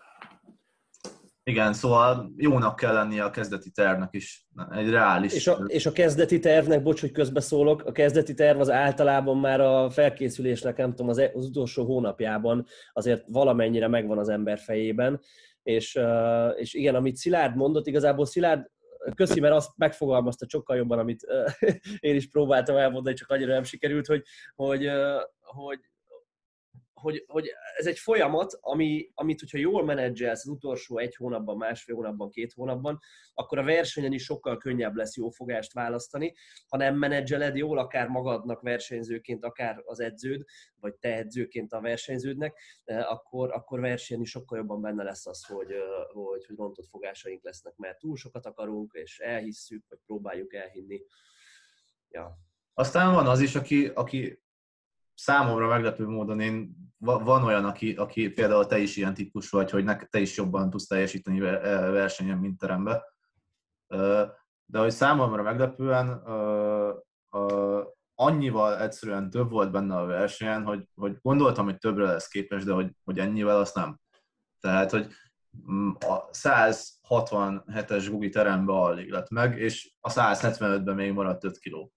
[1.50, 5.34] Igen, szóval jónak kell lennie a kezdeti tervnek is, egy reális.
[5.34, 9.62] És a, és a kezdeti tervnek, bocs, hogy közbeszólok, a kezdeti terv az általában már
[9.62, 15.22] a felkészülésnek, nem tudom, az, e, az utolsó hónapjában azért valamennyire megvan az ember fejében,
[15.64, 16.00] és,
[16.56, 18.66] és igen, amit Szilárd mondott, igazából Szilárd
[19.16, 21.26] köszi, mert azt megfogalmazta sokkal jobban, amit
[22.00, 24.24] én is próbáltam elmondani, csak annyira nem sikerült, hogy,
[24.56, 24.90] hogy,
[25.42, 25.80] hogy
[27.02, 31.96] hogy, hogy ez egy folyamat, ami, amit, hogyha jól menedzselsz az utolsó egy hónapban, másfél
[31.96, 33.00] hónapban, két hónapban,
[33.34, 36.34] akkor a versenyen is sokkal könnyebb lesz jó fogást választani.
[36.68, 40.44] Ha nem menedzseled jól, akár magadnak versenyzőként, akár az edződ,
[40.80, 45.46] vagy te edzőként a versenyződnek, eh, akkor, akkor versenyen is sokkal jobban benne lesz az,
[45.46, 45.80] hogy, eh,
[46.14, 51.02] hogy, hogy rontott fogásaink lesznek, mert túl sokat akarunk, és elhisszük, vagy próbáljuk elhinni.
[52.10, 52.38] Ja.
[52.74, 54.40] Aztán van az is, aki, aki
[55.20, 59.86] számomra meglepő módon én, van olyan, aki, aki például te is ilyen típus vagy, hogy
[60.10, 63.04] te is jobban tudsz teljesíteni e, versenyen, mint terembe.
[64.66, 66.24] De hogy számomra meglepően
[68.16, 72.74] annyival egyszerűen több volt benne a versenyen, hogy, hogy gondoltam, hogy többre lesz képes, de
[72.74, 74.00] hogy, hogy ennyivel azt nem.
[74.60, 75.08] Tehát, hogy
[75.72, 81.94] mm, a 167-es Gugi terembe alig lett meg, és a 175-ben még maradt 5 kiló.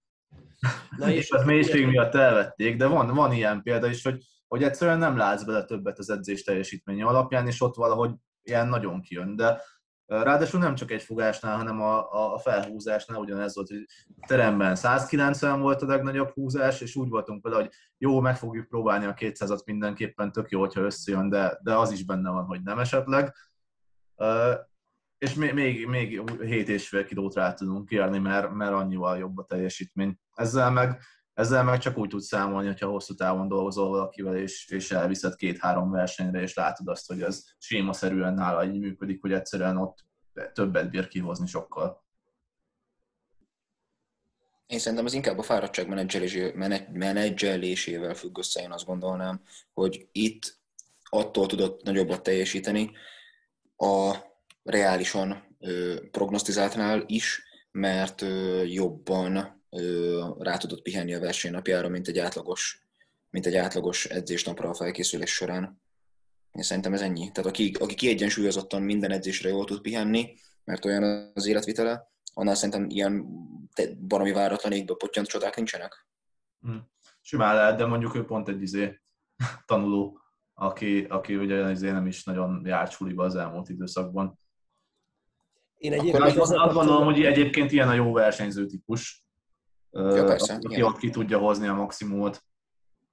[0.97, 4.97] Na és az mélység miatt elvették, de van, van ilyen példa is, hogy, hogy egyszerűen
[4.97, 8.11] nem látsz bele többet az edzés teljesítménye alapján, és ott valahogy
[8.43, 9.35] ilyen nagyon kijön.
[9.35, 9.61] De
[10.05, 13.85] ráadásul nem csak egy fogásnál, hanem a, a felhúzásnál ugyanez volt, hogy
[14.27, 19.05] teremben 190 volt a legnagyobb húzás, és úgy voltunk vele, hogy jó, meg fogjuk próbálni
[19.05, 22.79] a 200-at mindenképpen, tök jó, hogyha összejön, de, de az is benne van, hogy nem
[22.79, 23.33] esetleg
[25.23, 29.37] és még, még, még 7 és fél kilót rá tudunk kérni, mert, mert annyival jobb
[29.37, 30.19] a teljesítmény.
[30.33, 30.99] Ezzel meg,
[31.33, 35.91] ezzel meg csak úgy tudsz számolni, hogyha hosszú távon dolgozol valakivel, és, és elviszed két-három
[35.91, 40.05] versenyre, és látod azt, hogy ez sémaszerűen nála így működik, hogy egyszerűen ott
[40.53, 42.03] többet bír kihozni sokkal.
[44.65, 45.87] Én szerintem az inkább a fáradtság
[46.91, 49.41] menedzselésével függ össze, én azt gondolnám,
[49.73, 50.61] hogy itt
[51.03, 52.91] attól tudott nagyobbat teljesíteni
[53.75, 54.31] a
[54.63, 55.57] reálisan
[56.11, 58.25] prognosztizáltnál is, mert
[58.65, 59.63] jobban
[60.39, 62.87] rá tudott pihenni a versenynapjára, mint egy átlagos,
[63.29, 65.81] mint egy átlagos edzésnapra a felkészülés során.
[66.51, 67.31] Én szerintem ez ennyi.
[67.31, 72.89] Tehát aki, aki kiegyensúlyozottan minden edzésre jól tud pihenni, mert olyan az életvitele, annál szerintem
[72.89, 73.27] ilyen
[74.07, 76.07] baromi váratlan égbe pottyant csodák nincsenek.
[76.59, 76.91] Hmm.
[77.21, 79.01] Simán lehet, de mondjuk ő pont egy izé
[79.65, 80.19] tanuló,
[80.53, 84.39] aki, aki ugye izé nem is nagyon járt suliba az elmúlt időszakban.
[85.83, 89.25] Én egyébként azt, azt gondolom, hogy egyébként ilyen a jó versenyző típus,
[89.91, 92.43] ja, persze, aki ott ki tudja hozni a maximumot.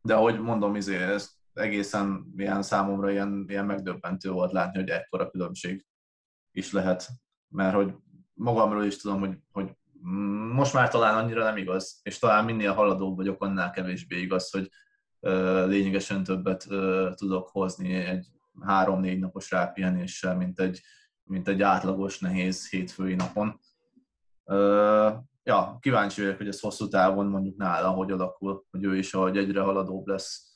[0.02, 5.30] De ahogy mondom, izé, ez egészen ilyen számomra ilyen, ilyen megdöbbentő volt látni, hogy ekkora
[5.30, 5.86] különbség
[6.52, 7.08] is lehet.
[7.48, 7.94] Mert hogy
[8.32, 9.70] magamról is tudom, hogy, hogy
[10.52, 14.70] most már talán annyira nem igaz, és talán minél haladóbb vagyok, annál kevésbé igaz, hogy
[15.66, 16.66] lényegesen többet
[17.14, 18.26] tudok hozni egy
[18.60, 20.80] három-négy napos rápihenéssel, mint egy,
[21.30, 23.60] mint egy átlagos, nehéz hétfői napon.
[25.42, 29.36] Ja, kíváncsi vagyok, hogy ez hosszú távon mondjuk nála, hogy alakul, hogy ő is, ahogy
[29.36, 30.50] egyre haladóbb lesz,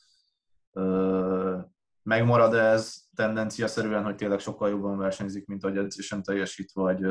[2.03, 7.05] megmarad ez tendenciaszerűen, hogy tényleg sokkal jobban versenyzik, mint ahogy edzésen teljesít, vagy,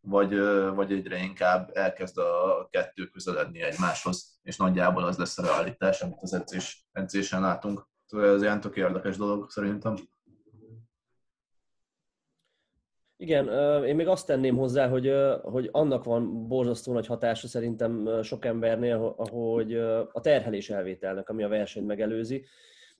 [0.00, 0.38] vagy,
[0.74, 6.18] vagy egyre inkább elkezd a kettő közeledni egymáshoz, és nagyjából az lesz a realitás, amit
[6.20, 7.88] az edzés, edzésen látunk.
[8.08, 9.96] Ez ilyen tök érdekes dolog szerintem.
[13.20, 13.48] Igen,
[13.84, 19.14] én még azt tenném hozzá, hogy, hogy annak van borzasztó nagy hatása szerintem sok embernél,
[19.16, 19.74] hogy
[20.12, 22.44] a terhelés elvételnek, ami a versenyt megelőzi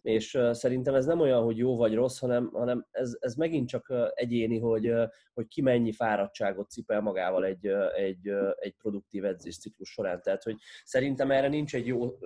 [0.03, 3.93] és szerintem ez nem olyan, hogy jó vagy rossz, hanem, hanem ez, ez megint csak
[4.15, 4.93] egyéni, hogy,
[5.35, 10.23] hogy ki mennyi fáradtságot cipel magával egy, egy, egy produktív edzésciklus során.
[10.23, 12.19] Tehát, hogy szerintem erre nincs egy jó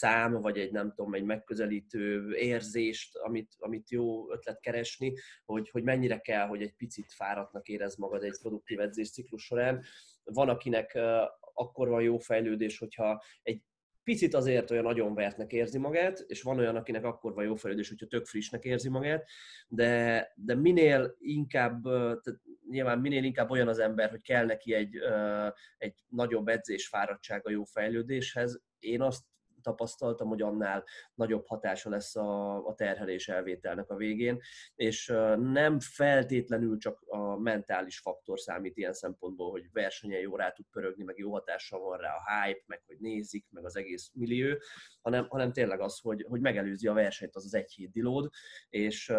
[0.00, 5.82] szám, vagy egy nem tudom, egy megközelítő érzést, amit, amit jó ötlet keresni, hogy, hogy
[5.82, 9.82] mennyire kell, hogy egy picit fáradtnak érez magad egy produktív edzésciklus során.
[10.24, 10.98] Van, akinek
[11.54, 13.62] akkor van jó fejlődés, hogyha egy
[14.04, 17.88] picit azért olyan nagyon vertnek érzi magát, és van olyan, akinek akkor van jó fejlődés,
[17.88, 19.28] hogyha tök frissnek érzi magát,
[19.68, 24.96] de, de minél inkább, tehát nyilván minél inkább olyan az ember, hogy kell neki egy,
[25.78, 29.29] egy nagyobb edzés fáradtsága jó fejlődéshez, én azt
[29.62, 34.40] tapasztaltam, hogy annál nagyobb hatása lesz a, a terhelés elvételnek a végén,
[34.74, 40.66] és nem feltétlenül csak a mentális faktor számít ilyen szempontból, hogy versenyen jó rá tud
[40.70, 44.56] pörögni, meg jó hatással van rá a hype, meg hogy nézik, meg az egész millió,
[45.02, 48.28] hanem, hanem tényleg az, hogy, hogy megelőzi a versenyt az az egy hét dilód,
[48.68, 49.12] és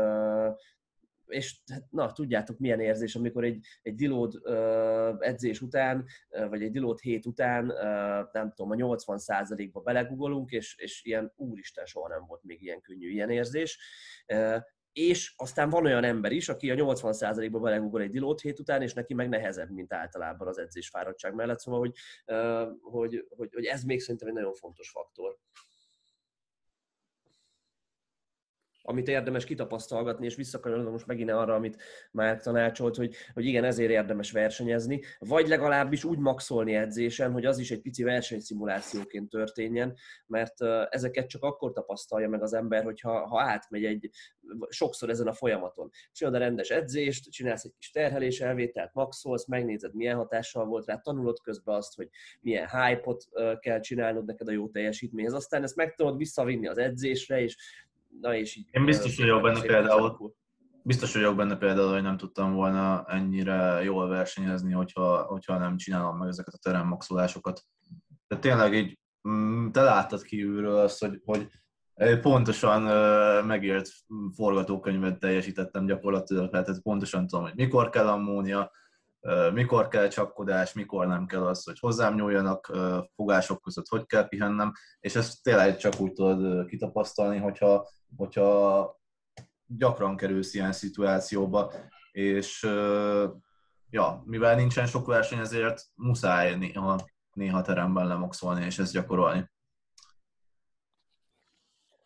[1.32, 6.64] és hát, na, tudjátok milyen érzés, amikor egy, egy dilód uh, edzés után, uh, vagy
[6.64, 12.08] egy dilód hét után, uh, nem tudom, a 80%-ba belegugolunk, és, és ilyen úristen, soha
[12.08, 13.80] nem volt még ilyen könnyű ilyen érzés.
[14.34, 18.82] Uh, és aztán van olyan ember is, aki a 80%-ba belegugol egy dilót hét után,
[18.82, 21.60] és neki meg nehezebb, mint általában az edzés fáradtság mellett.
[21.60, 21.96] Szóval, hogy,
[22.82, 25.38] hogy, hogy, hogy ez még szerintem egy nagyon fontos faktor.
[28.92, 33.92] Amit érdemes kitapasztalgatni, és visszakanyarodom most megint arra, amit már tanácsolt, hogy, hogy igen, ezért
[33.92, 40.62] érdemes versenyezni, vagy legalábbis úgy maxolni edzésen, hogy az is egy pici versenyszimulációként történjen, mert
[40.90, 44.10] ezeket csak akkor tapasztalja meg az ember, hogyha ha átmegy egy,
[44.70, 45.90] sokszor ezen a folyamaton.
[46.12, 50.98] Csinálod a rendes edzést, csinálsz egy kis terhelés elvételt, maxolsz, megnézed, milyen hatással volt rá,
[50.98, 53.24] tanulod közben azt, hogy milyen hype-ot
[53.60, 55.34] kell csinálnod neked a jó teljesítményhez.
[55.34, 57.58] Aztán ezt meg tudod visszavinni az edzésre, és
[58.20, 58.68] na és így...
[58.72, 60.36] Én biztos vagyok benne például,
[60.84, 66.18] biztos vagyok benne például, hogy nem tudtam volna ennyire jól versenyezni, hogyha, hogyha nem csinálom
[66.18, 67.62] meg ezeket a teremmaxolásokat.
[68.28, 71.50] De tényleg így mm, te láttad kívülről azt, hogy, hogy
[72.22, 72.82] pontosan
[73.46, 73.90] megért
[74.36, 78.72] forgatókönyvet teljesítettem gyakorlatilag, tehát pontosan tudom, hogy mikor kell ammónia,
[79.54, 82.72] mikor kell csapkodás, mikor nem kell az, hogy hozzám nyúljanak
[83.16, 89.00] fogások között, hogy kell pihennem, és ezt tényleg csak úgy tudod kitapasztalni, hogyha, hogyha
[89.66, 91.74] gyakran kerülsz ilyen szituációba,
[92.12, 92.64] és
[93.90, 99.50] ja, mivel nincsen sok verseny, ezért muszáj néha, néha teremben lemoxolni és ezt gyakorolni.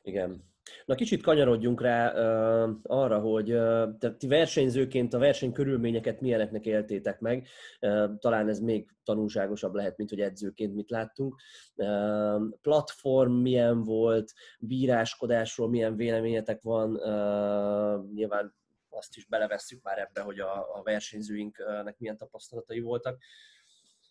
[0.01, 0.55] Igen.
[0.86, 6.65] Na kicsit kanyarodjunk rá uh, arra, hogy uh, tehát ti versenyzőként a verseny körülményeket milyeneknek
[6.65, 7.47] éltétek meg.
[7.81, 11.36] Uh, talán ez még tanulságosabb lehet, mint hogy edzőként mit láttunk.
[11.75, 18.55] Uh, platform milyen volt, bíráskodásról milyen véleményetek van, uh, nyilván
[18.89, 23.17] azt is belevesszük már ebbe, hogy a, a versenyzőinknek milyen tapasztalatai voltak.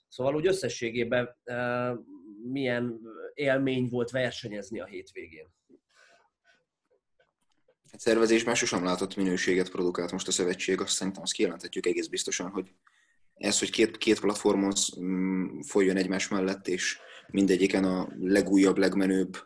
[0.08, 1.36] Szóval úgy összességében
[2.42, 3.00] milyen
[3.34, 5.46] élmény volt versenyezni a hétvégén?
[7.94, 12.50] Hát szervezésben sosem látott minőséget produkált most a szövetség, azt szerintem azt kijelenthetjük egész biztosan,
[12.50, 12.70] hogy
[13.34, 19.36] ez, hogy két, két platformon mm, folyjon egymás mellett, és mindegyiken a legújabb, legmenőbb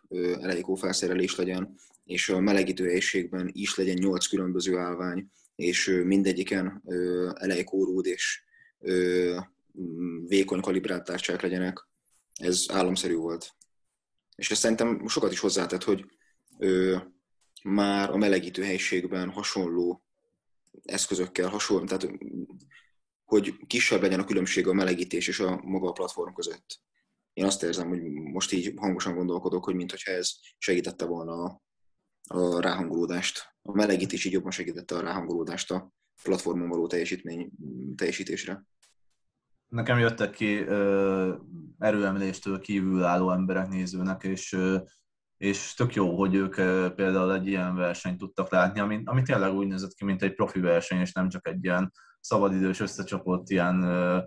[0.41, 1.75] elejékó felszerelés legyen,
[2.05, 6.83] és a melegítő helységben is legyen nyolc különböző állvány, és mindegyiken
[7.35, 8.43] elejkórúd és
[9.81, 11.87] mm, vékony kalibrált tárcsák legyenek.
[12.35, 13.55] Ez államszerű volt.
[14.37, 16.05] És ezt szerintem sokat is hozzátett, hogy
[17.65, 20.05] már a melegítő helységben hasonló
[20.83, 22.19] eszközökkel, hasonló, tehát
[23.25, 26.81] hogy kisebb legyen a különbség a melegítés és a maga a platform között.
[27.33, 31.63] Én azt érzem, hogy most így hangosan gondolkodok, hogy mintha ez segítette volna a,
[32.29, 33.55] a ráhangolódást.
[33.63, 35.93] A melegítés így jobban segítette a ráhangolódást a
[36.23, 37.51] platformon való teljesítmény,
[37.97, 38.65] teljesítésre.
[39.69, 40.59] Nekem jöttek ki
[41.79, 44.57] erőemléstől kívülálló emberek nézőnek, és
[45.39, 46.55] és tök jó, hogy ők
[46.95, 50.61] például egy ilyen versenyt tudtak látni, ami, ami tényleg úgy nézett ki, mint egy profi
[50.61, 54.19] verseny, és nem csak egy ilyen szabadidős összecsapott ilyen ö,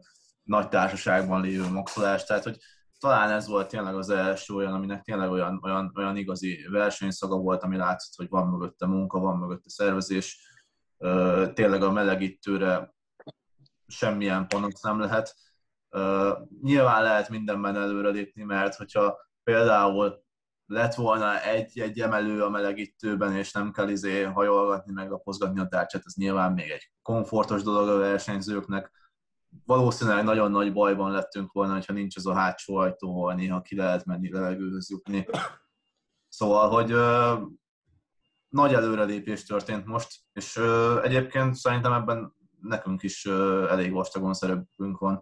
[0.43, 2.23] nagy társaságban lévő maxolás.
[2.23, 2.57] Tehát, hogy
[2.99, 7.63] talán ez volt tényleg az első olyan, aminek tényleg olyan, olyan, olyan igazi versenyszaga volt,
[7.63, 10.39] ami látszott, hogy van mögötte munka, van mögötte szervezés.
[10.97, 12.93] Ö, tényleg a melegítőre
[13.87, 15.35] semmilyen panasz nem lehet.
[15.89, 16.31] Ö,
[16.61, 20.23] nyilván lehet mindenben előrelépni, mert hogyha például
[20.71, 25.67] lett volna egy, egy emelő a melegítőben, és nem kell izé hajolgatni, meg lapozgatni a
[25.67, 28.91] tárcsát, ez nyilván még egy komfortos dolog a versenyzőknek.
[29.65, 33.75] Valószínűleg nagyon nagy bajban lettünk volna, ha nincs az a hátsó ajtó, ahol néha ki
[33.75, 35.27] lehet menni, levegőhöz jutni.
[36.27, 37.35] Szóval, hogy ö,
[38.49, 44.97] nagy előrelépés történt most, és ö, egyébként szerintem ebben nekünk is ö, elég vastagon szerepünk
[44.97, 45.21] van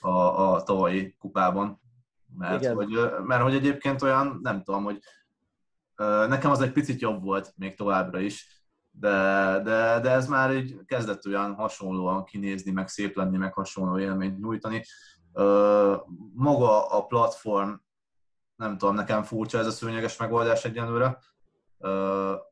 [0.00, 0.10] a,
[0.54, 1.80] a tavalyi kupában,
[2.36, 4.98] mert hogy, mert hogy egyébként olyan, nem tudom, hogy
[6.28, 8.58] nekem az egy picit jobb volt még továbbra is,
[8.90, 9.10] de,
[9.64, 14.38] de, de ez már így kezdett olyan hasonlóan kinézni, meg szép lenni, meg hasonló élményt
[14.38, 14.84] nyújtani.
[16.34, 17.70] Maga a platform,
[18.56, 21.18] nem tudom, nekem furcsa ez a szőnyeges megoldás egyenlőre.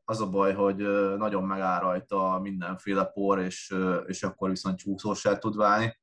[0.05, 0.75] Az a baj, hogy
[1.17, 3.75] nagyon megáll rajta mindenféle por, és,
[4.05, 5.97] és akkor viszont csúszósá tud válni.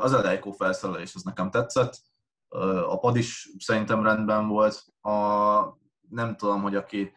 [0.00, 1.98] Az elejkó felszerelés az nekem tetszett,
[2.88, 4.84] a pad is szerintem rendben volt.
[5.00, 5.12] A,
[6.08, 7.12] nem tudom, hogy aki,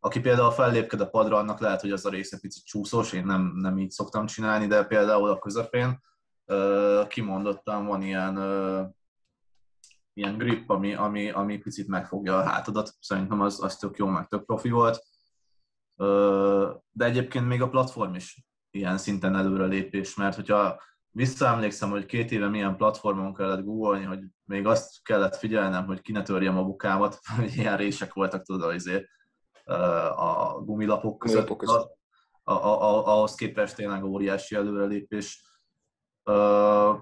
[0.00, 3.52] aki például fellépked a padra, annak lehet, hogy az a része picit csúszós, én nem,
[3.54, 6.00] nem így szoktam csinálni, de például a közepén
[7.08, 8.36] kimondottan van ilyen,
[10.12, 12.94] ilyen grip, ami, ami, ami picit megfogja a hátadat.
[13.00, 15.02] Szerintem az, az tök jó, meg tök profi volt.
[16.92, 20.80] De egyébként még a platform is ilyen szinten előrelépés, mert hogyha
[21.16, 26.12] visszaemlékszem, hogy két éve milyen platformon kellett googolni, hogy még azt kellett figyelnem, hogy ki
[26.12, 29.04] ne törjem a bukámat, hogy ilyen rések voltak, tudod, azért
[30.16, 31.36] a gumilapok között.
[31.36, 31.98] Gumilapok között.
[32.42, 35.44] A, a, a, ahhoz képest tényleg óriási előrelépés.
[36.24, 36.96] Uh,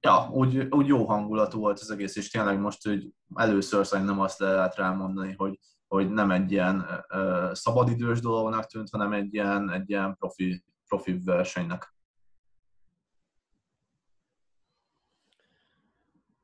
[0.00, 4.38] ja, úgy, úgy jó hangulatú volt az egész, és tényleg most hogy először szerintem azt
[4.38, 9.90] lehet rámondani, hogy, hogy nem egy ilyen uh, szabadidős dolognak tűnt, hanem egy ilyen, egy
[9.90, 11.94] ilyen profi, profi versenynek.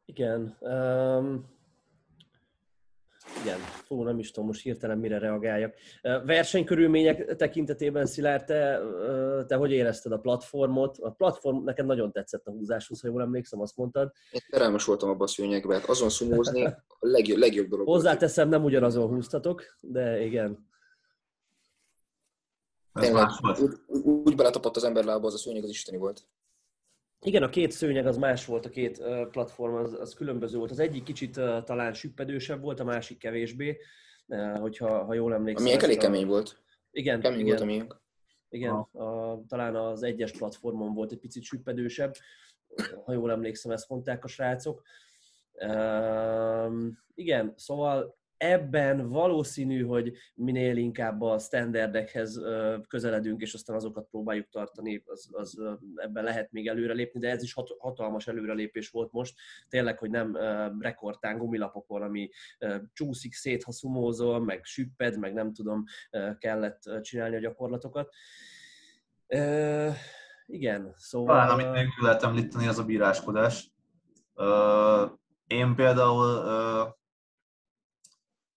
[0.08, 0.56] Igen.
[0.60, 1.56] Um,
[3.42, 5.74] igen, fú, nem is tudom most hirtelen mire reagáljak.
[6.02, 8.80] Versenykörülmények tekintetében, Szilárd, te,
[9.46, 10.98] te hogy érezted a platformot?
[10.98, 14.12] A platform neked nagyon tetszett a húzáshoz, ha jól emlékszem, azt mondtad.
[14.30, 17.86] Én terelmes voltam abban a szőnyegben, hát azon szumózni a legjobb, legjobb dolog.
[17.86, 20.66] Hozzáteszem, nem ugyanazon húztatok, de igen.
[22.92, 23.28] Tényleg,
[23.60, 23.72] úgy,
[24.24, 26.28] úgy beletapadt az ember lába, az a szőnyeg az isteni volt.
[27.20, 30.70] Igen, a két szőnyeg az más volt, a két platform az, az különböző volt.
[30.70, 33.78] Az egyik kicsit talán süppedősebb volt, a másik kevésbé,
[34.60, 35.66] hogyha ha jól emlékszem.
[35.66, 36.62] Ami elég kemény volt.
[36.90, 37.48] Igen, kemény igen.
[37.48, 38.00] volt a miénk.
[38.48, 42.14] Igen, a, talán az egyes platformon volt egy picit süppedősebb,
[43.04, 44.82] ha jól emlékszem, ezt mondták a srácok.
[45.52, 46.72] Uh,
[47.14, 52.40] igen, szóval ebben valószínű, hogy minél inkább a standardekhez
[52.88, 55.60] közeledünk, és aztán azokat próbáljuk tartani, az, az
[55.94, 59.34] ebben lehet még előrelépni, de ez is hatalmas előrelépés volt most.
[59.68, 60.36] Tényleg, hogy nem
[60.80, 62.30] rekordtán gumilapokon, ami
[62.92, 65.84] csúszik szét, ha szumózol, meg süpped, meg nem tudom,
[66.38, 68.14] kellett csinálni a gyakorlatokat.
[70.46, 71.36] igen, szóval...
[71.36, 73.72] Talán, amit még lehet említeni, az a bíráskodás.
[75.46, 76.96] Én például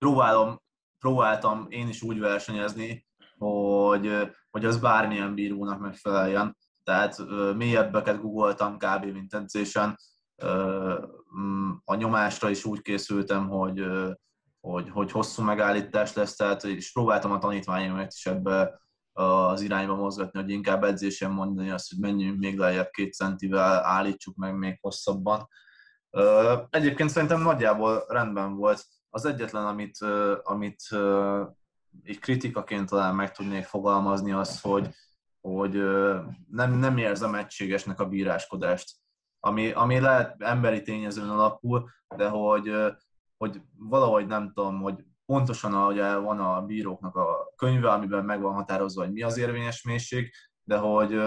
[0.01, 0.61] próbálom,
[0.99, 6.57] próbáltam én is úgy versenyezni, hogy, hogy az bármilyen bírónak megfeleljen.
[6.83, 7.17] tehát
[7.55, 9.05] mélyebbeket googoltam kb.
[9.05, 9.97] mint edzésen.
[11.39, 13.85] Mm, a nyomásra is úgy készültem, hogy,
[14.59, 18.81] hogy, hogy hosszú megállítás lesz, tehát és próbáltam a tanítványomat is ebbe
[19.13, 24.35] az irányba mozgatni, hogy inkább edzésen mondani azt, hogy menjünk még lejjebb két centivel, állítsuk
[24.35, 25.47] meg még hosszabban.
[26.69, 28.85] Egyébként szerintem nagyjából rendben volt.
[29.13, 29.97] Az egyetlen, amit,
[30.43, 30.81] amit
[32.03, 34.89] egy kritikaként talán meg tudnék fogalmazni, az, hogy,
[35.41, 35.73] hogy
[36.47, 38.95] nem, nem érzem egységesnek a bíráskodást.
[39.39, 42.71] Ami, ami lehet emberi tényezőn alapul, de hogy,
[43.37, 48.53] hogy valahogy nem tudom, hogy pontosan ugye van a bíróknak a könyve, amiben meg van
[48.53, 50.33] határozva, hogy mi az érvényes mélység,
[50.63, 51.19] de hogy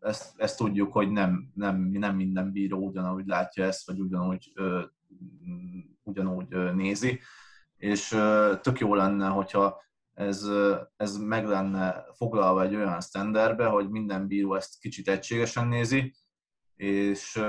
[0.00, 4.52] ezt, ezt tudjuk, hogy nem, nem, nem minden bíró ugyanúgy látja ezt, vagy ugyanúgy,
[6.06, 7.20] ugyanúgy nézi.
[7.76, 8.08] És
[8.60, 9.84] tök jó lenne, hogyha
[10.14, 10.48] ez,
[10.96, 16.14] ez meg lenne foglalva egy olyan standardbe, hogy minden bíró ezt kicsit egységesen nézi,
[16.76, 17.42] és,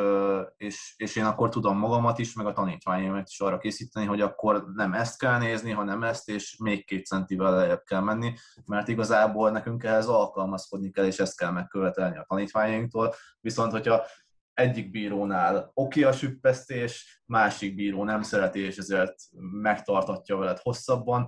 [0.58, 4.66] és, és én akkor tudom magamat is, meg a tanítványomat is arra készíteni, hogy akkor
[4.74, 8.34] nem ezt kell nézni, hanem ezt, és még két centivel lejjebb kell menni,
[8.66, 13.14] mert igazából nekünk ehhez alkalmazkodni kell, és ezt kell megkövetelni a tanítványainktól.
[13.40, 14.06] Viszont, hogyha
[14.58, 19.16] egyik bírónál oké a süppesztés, másik bíró nem szereti, és ezért
[19.62, 21.28] megtartatja veled hosszabban,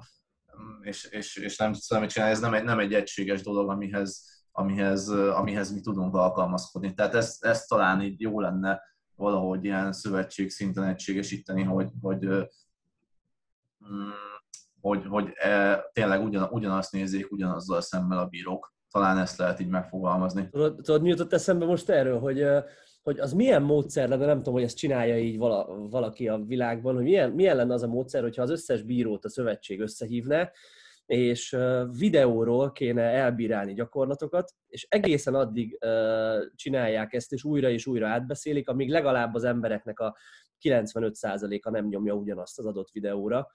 [0.82, 4.26] és, és, és nem tudsz mit csinálni, ez nem egy, nem egy egységes dolog, amihez,
[4.52, 6.94] amihez, amihez mi tudunk alkalmazkodni.
[6.94, 8.82] Tehát ez, ez talán így jó lenne
[9.16, 14.10] valahogy ilyen szövetség szinten egységesíteni, hogy, hogy, mm,
[14.82, 18.74] hogy, hogy e, tényleg ugyan, ugyanazt nézzék ugyanazzal szemmel a bírók.
[18.92, 20.50] Talán ezt lehet így megfogalmazni.
[20.50, 22.46] Tudod, tudod mi jutott eszembe most erről, hogy,
[23.02, 26.96] hogy az milyen módszer lenne, nem tudom, hogy ezt csinálja így vala, valaki a világban,
[26.96, 30.52] hogy milyen, milyen lenne az a módszer, hogyha az összes bírót a szövetség összehívne,
[31.06, 31.58] és
[31.98, 35.80] videóról kéne elbírálni gyakorlatokat, és egészen addig
[36.56, 40.18] csinálják ezt, és újra és újra átbeszélik, amíg legalább az embereknek a
[40.62, 43.48] 95%-a nem nyomja ugyanazt az adott videóra,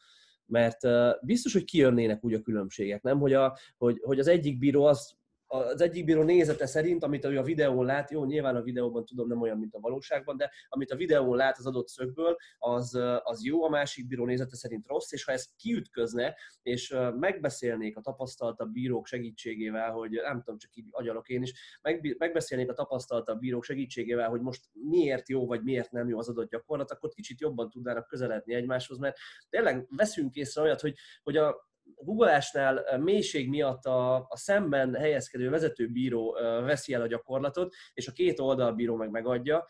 [0.47, 0.79] mert
[1.21, 3.19] biztos, hogy kijönnének úgy a különbségek, nem?
[3.19, 5.17] Hogy, a, hogy, hogy az egyik bíró azt
[5.55, 9.29] az egyik bíró nézete szerint, amit ő a videón lát, jó, nyilván a videóban tudom
[9.29, 13.45] nem olyan, mint a valóságban, de amit a videón lát az adott szögből, az, az
[13.45, 18.73] jó, a másik bíró nézete szerint rossz, és ha ez kiütközne, és megbeszélnék a tapasztaltabb
[18.73, 21.79] bírók segítségével, hogy nem tudom, csak így agyalok én is,
[22.19, 26.51] megbeszélnék a tapasztaltabb bírók segítségével, hogy most miért jó, vagy miért nem jó az adott
[26.51, 29.17] gyakorlat, akkor kicsit jobban tudnának közeledni egymáshoz, mert
[29.49, 36.33] tényleg veszünk észre olyat, hogy, hogy a, googleásnál mélység miatt a, a szemben helyezkedő vezetőbíró
[36.41, 39.65] veszi el a gyakorlatot, és a két oldalbíró meg megadja,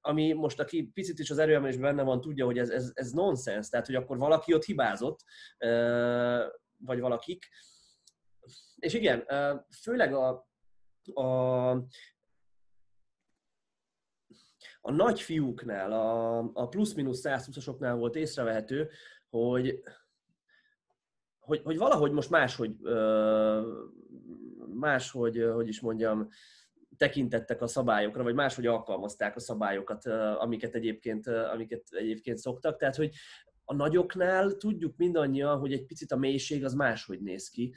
[0.00, 3.68] ami most, aki picit is az erőemelésben benne van, tudja, hogy ez, ez, ez nonsens,
[3.68, 5.24] tehát hogy akkor valaki ott hibázott,
[6.76, 7.48] vagy valakik.
[8.76, 9.26] És igen,
[9.82, 10.48] főleg a,
[11.14, 11.70] a,
[14.80, 18.90] a nagy fiúknál, a, a plusz-minusz 120-asoknál volt észrevehető,
[19.30, 19.82] hogy
[21.48, 22.76] hogy, hogy valahogy most máshogy,
[24.74, 26.28] máshogy, hogy is mondjam,
[26.96, 30.06] tekintettek a szabályokra, vagy máshogy alkalmazták a szabályokat,
[30.38, 32.78] amiket egyébként, amiket egyébként szoktak.
[32.78, 33.10] Tehát, hogy
[33.64, 37.74] a nagyoknál tudjuk mindannyian, hogy egy picit a mélység az máshogy néz ki.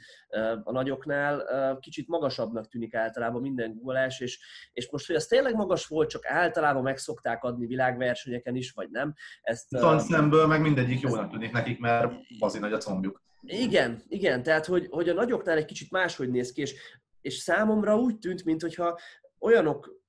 [0.62, 4.40] A nagyoknál kicsit magasabbnak tűnik általában minden googleás, és,
[4.72, 8.90] és most, hogy ez tényleg magas volt, csak általában meg szokták adni világversenyeken is, vagy
[8.90, 9.14] nem.
[9.42, 9.68] Ezt,
[9.98, 13.22] szemből meg mindegyik jónak tűnik nekik, mert bazi nagy a combjuk.
[13.46, 16.74] Igen, igen, tehát hogy, hogy a nagyoknál egy kicsit máshogy néz ki, és,
[17.20, 18.98] és számomra úgy tűnt, mintha
[19.38, 20.00] olyanok,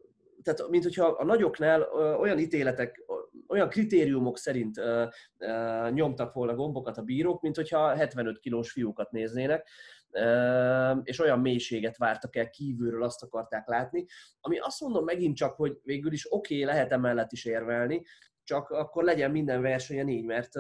[0.44, 1.82] tehát mint hogyha a nagyoknál
[2.20, 3.04] olyan ítéletek,
[3.48, 5.06] olyan kritériumok szerint ö,
[5.38, 9.68] ö, nyomtak volna gombokat a bírók, mint hogyha 75 kilós fiúkat néznének,
[10.12, 14.06] ö, és olyan mélységet vártak el kívülről, azt akarták látni,
[14.40, 18.04] ami azt mondom megint csak, hogy végül is oké, okay, lehet emellett is érvelni,
[18.44, 20.52] csak akkor legyen minden versenyen így, mert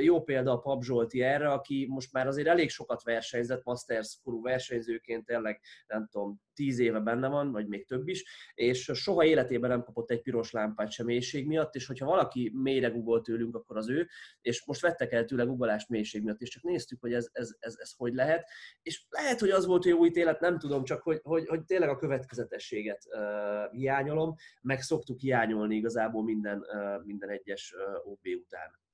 [0.00, 4.42] jó példa a Pap Zsolti erre, aki most már azért elég sokat versenyzett, Masters korú
[4.42, 9.70] versenyzőként, tényleg nem tudom, tíz éve benne van, vagy még több is, és soha életében
[9.70, 13.76] nem kapott egy piros lámpát sem mélység miatt, és hogyha valaki mélyre googol tőlünk, akkor
[13.76, 14.08] az ő,
[14.40, 17.74] és most vettek el tőle googolást mélység miatt, és csak néztük, hogy ez, ez, ez,
[17.78, 18.48] ez hogy lehet,
[18.82, 21.96] és lehet, hogy az volt jó ítélet, nem tudom, csak hogy, hogy, hogy tényleg a
[21.96, 28.84] következetességet uh, hiányolom, meg szoktuk hiányolni igazából minden, uh, minden egyes uh, OB után.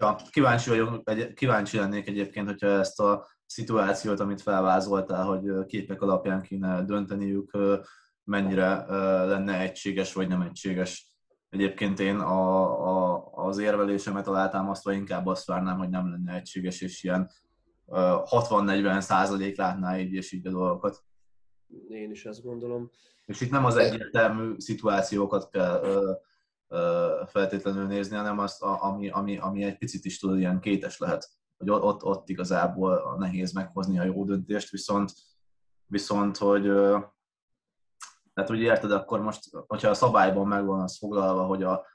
[0.00, 6.42] Ja, kíváncsi, vagyok, kíváncsi lennék egyébként, hogyha ezt a szituációt, amit felvázoltál, hogy képek alapján
[6.42, 7.50] kéne dönteniük,
[8.24, 8.84] mennyire
[9.24, 11.12] lenne egységes vagy nem egységes.
[11.48, 12.42] Egyébként én a,
[12.88, 17.30] a, az érvelésemet alátámasztva inkább azt várnám, hogy nem lenne egységes, és ilyen
[17.88, 21.04] 60-40 százalék látná így és így a dolgokat.
[21.88, 22.90] Én is ezt gondolom.
[23.26, 26.12] És itt nem az egyértelmű szituációkat kell ö,
[26.68, 31.39] ö, feltétlenül nézni, hanem azt, ami, ami, ami egy picit is tud ilyen kétes lehet,
[31.60, 35.12] hogy ott, ott igazából nehéz meghozni a jó döntést, viszont,
[35.86, 36.62] viszont hogy
[38.34, 41.86] tehát úgy érted, akkor most, hogyha a szabályban megvan az foglalva, hogy a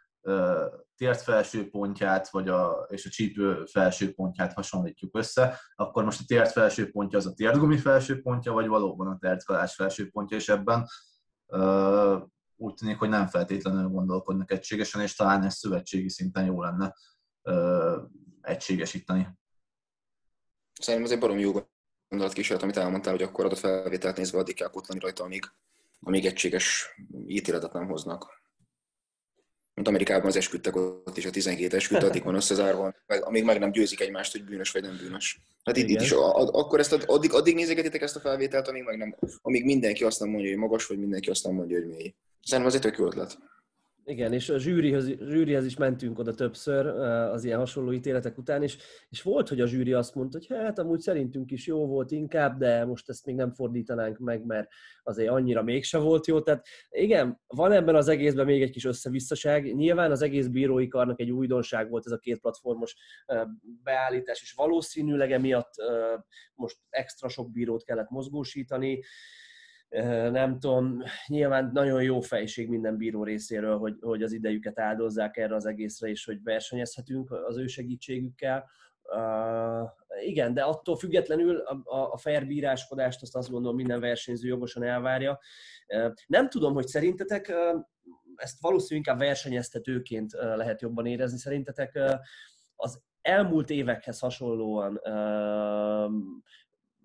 [0.95, 6.23] tért felső pontját vagy a, és a csípő felső pontját hasonlítjuk össze, akkor most a
[6.27, 10.49] tért felső pontja az a térdgumi felső pontja, vagy valóban a tertkalás felső pontja, és
[10.49, 10.87] ebben
[11.45, 12.21] uh,
[12.55, 16.93] úgy tűnik, hogy nem feltétlenül gondolkodnak egységesen, és talán ez szövetségi szinten jó lenne
[17.41, 17.95] uh,
[18.41, 19.27] egységesíteni.
[20.79, 21.51] Szerintem ez egy barom jó
[22.09, 25.43] gondolatkísérlet, amit elmondtál, hogy akkor adott felvételt nézve addig kell kutlani rajta, amíg,
[25.99, 26.95] amíg egységes
[27.27, 28.43] ítéletet nem hoznak
[29.75, 33.59] mint Amerikában az esküdtek ott is a 12 esküdt, addig van összezárva, meg, amíg meg
[33.59, 35.39] nem győzik egymást, hogy bűnös vagy nem bűnös.
[35.63, 38.83] Hát itt, itt is, a, a, akkor ezt, addig, addig nézegetitek ezt a felvételt, amíg,
[38.83, 41.87] meg nem, amíg mindenki azt nem mondja, hogy magas, vagy mindenki azt nem mondja, hogy
[41.87, 42.13] mély.
[42.41, 43.37] Szerintem az egy tök jó ötlet.
[44.07, 46.85] Igen, és a zsűrihez, zsűrihez is mentünk oda többször
[47.31, 48.77] az ilyen hasonló ítéletek után, és,
[49.09, 52.59] és volt, hogy a zsűri azt mondta, hogy hát amúgy szerintünk is jó volt inkább,
[52.59, 54.67] de most ezt még nem fordítanánk meg, mert
[55.03, 56.41] azért annyira mégse volt jó.
[56.41, 59.75] Tehát igen, van ebben az egészben még egy kis összevisszaság.
[59.75, 62.95] Nyilván az egész bírói karnak egy újdonság volt ez a két platformos
[63.83, 65.73] beállítás, és valószínűleg emiatt
[66.55, 69.03] most extra sok bírót kellett mozgósítani
[70.31, 75.55] nem tudom, nyilván nagyon jó fejség minden bíró részéről, hogy, hogy az idejüket áldozzák erre
[75.55, 78.69] az egészre, és hogy versenyezhetünk az ő segítségükkel.
[79.15, 79.89] Uh,
[80.23, 84.83] igen, de attól függetlenül a, a, a fair bíráskodást azt azt gondolom minden versenyző jogosan
[84.83, 85.39] elvárja.
[85.87, 87.81] Uh, nem tudom, hogy szerintetek uh,
[88.35, 91.37] ezt valószínűleg inkább versenyeztetőként uh, lehet jobban érezni.
[91.37, 92.13] Szerintetek uh,
[92.75, 94.99] az elmúlt évekhez hasonlóan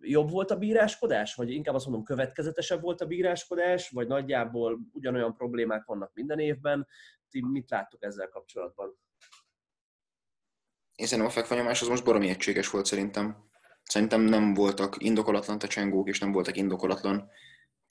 [0.00, 5.34] jobb volt a bíráskodás, vagy inkább azt mondom, következetesebb volt a bíráskodás, vagy nagyjából ugyanolyan
[5.34, 6.86] problémák vannak minden évben.
[7.28, 8.98] Ti mit láttok ezzel kapcsolatban?
[10.94, 13.48] Én szerintem a fekvanyomás az most baromi egységes volt szerintem.
[13.82, 17.30] Szerintem nem voltak indokolatlan tecsengók, és nem voltak indokolatlan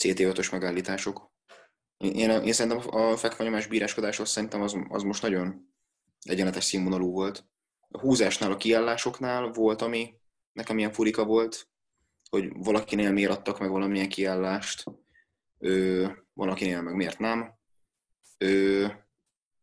[0.03, 1.31] CT5-ös megállítások.
[1.97, 5.73] Én, én szerintem a fekvanyomás bíráskodáshoz szerintem az, az most nagyon
[6.21, 7.45] egyenetes színvonalú volt.
[7.89, 10.13] A húzásnál, a kiállásoknál volt, ami
[10.51, 11.69] nekem ilyen furika volt,
[12.29, 14.83] hogy valakinél miért adtak meg valamilyen kiállást,
[15.57, 17.53] ö, valakinél meg miért nem.
[18.37, 18.85] Ö,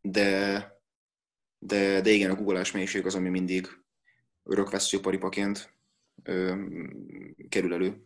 [0.01, 0.61] de,
[1.59, 3.69] de, de igen, a googleás mélység az, ami mindig
[4.43, 5.75] örökvesző paripaként
[6.23, 6.65] ö,
[7.49, 8.05] kerül elő.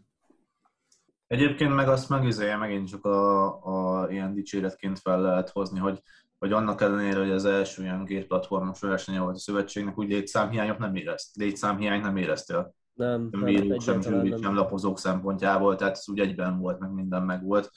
[1.27, 6.03] Egyébként meg azt megüzelje megint csak a, a ilyen dicséretként fel lehet hozni, hogy,
[6.39, 10.79] hogy annak ellenére, hogy az első ilyen két platformos versenye volt a szövetségnek, úgy létszámhiányok
[10.79, 16.09] nem érezt, létszámhiány nem éreztél nem, nem bírók, sem zsűrik, sem lapozók szempontjából, tehát ez
[16.09, 17.71] úgy egyben volt, meg minden meg volt.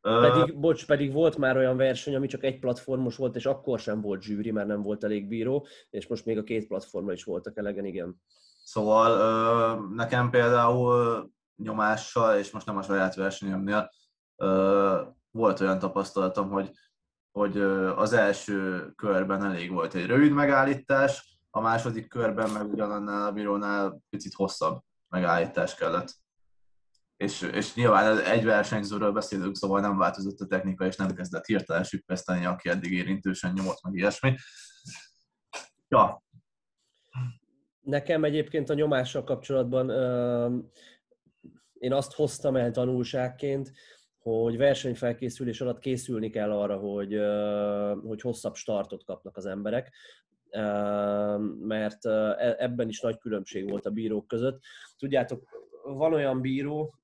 [0.00, 3.78] Pedig, uh, bocs, pedig volt már olyan verseny, ami csak egy platformos volt, és akkor
[3.78, 7.24] sem volt zsűri, mert nem volt elég bíró, és most még a két platformra is
[7.24, 8.22] voltak elegen, igen.
[8.64, 13.90] Szóval uh, nekem például nyomással, és most nem a saját versenyemnél,
[14.36, 14.98] uh,
[15.30, 16.70] volt olyan tapasztalatom, hogy,
[17.32, 17.60] hogy
[17.96, 24.00] az első körben elég volt egy rövid megállítás, a második körben meg ugyanannál a bírónál
[24.10, 26.14] picit hosszabb megállítás kellett.
[27.16, 31.84] És, és nyilván egy versenyzőről beszélünk, szóval nem változott a technika, és nem kezdett hirtelen
[31.84, 34.34] süppeszteni, aki eddig érintősen nyomott, meg ilyesmi.
[35.88, 36.22] Ja.
[37.80, 40.64] Nekem egyébként a nyomással kapcsolatban uh,
[41.72, 43.72] én azt hoztam el tanulságként,
[44.18, 47.18] hogy versenyfelkészülés alatt készülni kell arra, hogy,
[48.06, 49.94] hogy hosszabb startot kapnak az emberek
[51.58, 54.60] mert e, ebben is nagy különbség volt a bírók között.
[54.98, 55.42] Tudjátok,
[55.82, 56.94] van olyan bíró,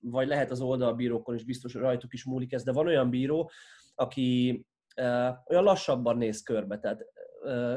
[0.00, 3.50] vagy lehet az oldalbírókon is biztos rajtuk is múlik ez, de van olyan bíró,
[3.94, 4.64] aki
[5.46, 7.04] olyan lassabban néz körbe, tehát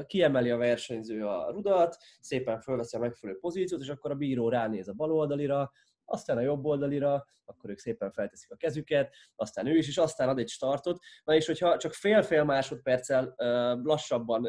[0.06, 4.88] kiemeli a versenyző a rudat, szépen fölveszi a megfelelő pozíciót, és akkor a bíró ránéz
[4.88, 5.72] a bal oldalira,
[6.12, 10.30] aztán a jobb oldalira, akkor ők szépen felteszik a kezüket, aztán ő is, és aztán
[10.30, 11.00] ad egy startot.
[11.24, 13.36] Na és hogyha csak fél-fél másodperccel
[13.84, 14.44] lassabban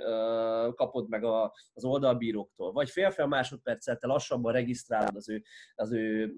[0.74, 5.42] kapod meg a, az oldalbíróktól, vagy fél-fél másodperccel te lassabban regisztrálod az ő,
[5.74, 6.34] az ő,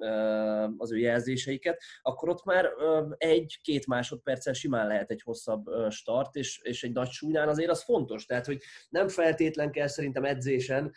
[0.77, 2.71] az ő jelzéseiket, akkor ott már
[3.17, 8.27] egy-két másodperccel simán lehet egy hosszabb start, és, és egy nagy súlynál azért az fontos.
[8.27, 10.93] Tehát, hogy nem feltétlen kell szerintem edzésen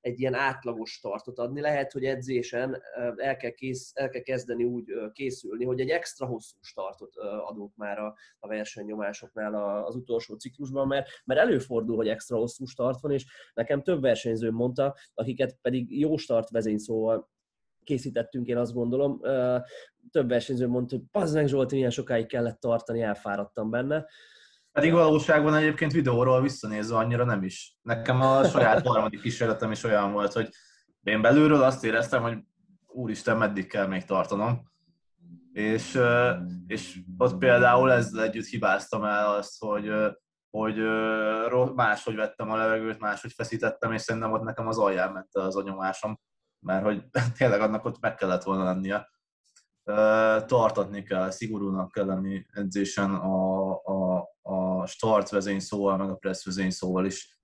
[0.00, 1.60] egy ilyen átlagos startot adni.
[1.60, 2.82] Lehet, hogy edzésen
[3.16, 7.16] el kell, kész, el kell kezdeni úgy készülni, hogy egy extra hosszú startot
[7.46, 13.00] adunk már a, a versenynyomásoknál az utolsó ciklusban, mert, mert előfordul, hogy extra hosszú start
[13.00, 17.30] van, és nekem több versenyző mondta, akiket pedig jó start vezényszóval
[17.84, 19.20] készítettünk, én azt gondolom.
[20.10, 24.06] Több versenyző mondta, hogy pazd meg Zsolti, milyen sokáig kellett tartani, elfáradtam benne.
[24.72, 27.76] Pedig valóságban egyébként videóról visszanézve annyira nem is.
[27.82, 30.48] Nekem a saját harmadik kísérletem is olyan volt, hogy
[31.02, 32.38] én belülről azt éreztem, hogy
[32.92, 34.68] úristen, meddig kell még tartanom.
[35.52, 35.98] És,
[36.66, 39.92] és ott például ezzel együtt hibáztam el azt, hogy,
[40.50, 40.76] hogy
[41.74, 45.62] máshogy vettem a levegőt, máshogy feszítettem, és szerintem ott nekem az alján ment az a
[45.62, 46.20] nyomásom,
[46.60, 47.04] mert hogy
[47.38, 49.08] tényleg annak ott meg kellett volna lennie.
[50.46, 57.04] Tartatni kell, szigorúnak kell lenni edzésen a, a, a start vezényszóval, meg a press vezényszóval
[57.04, 57.38] is.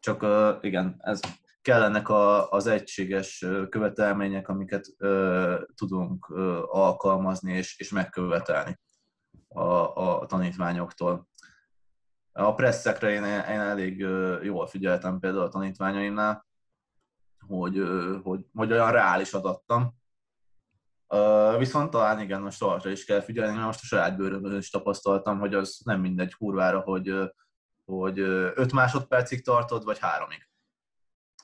[0.00, 0.26] Csak
[0.64, 1.20] igen, ez
[1.62, 8.78] kellenek a, az egységes követelmények, amiket ö, tudunk ö, alkalmazni és, és megkövetelni
[9.48, 9.64] a,
[10.20, 11.28] a tanítványoktól.
[12.32, 13.98] A presszekre én, én elég
[14.42, 16.46] jól figyeltem például a tanítványaimnál,
[17.46, 17.82] hogy,
[18.22, 19.98] hogy, hogy olyan reális adattam.
[21.58, 25.38] Viszont talán igen, most arra is kell figyelni, mert most a saját bőrömön is tapasztaltam,
[25.38, 27.32] hogy az nem mindegy kurvára, hogy,
[27.84, 30.49] hogy 5 másodpercig tartod, vagy háromig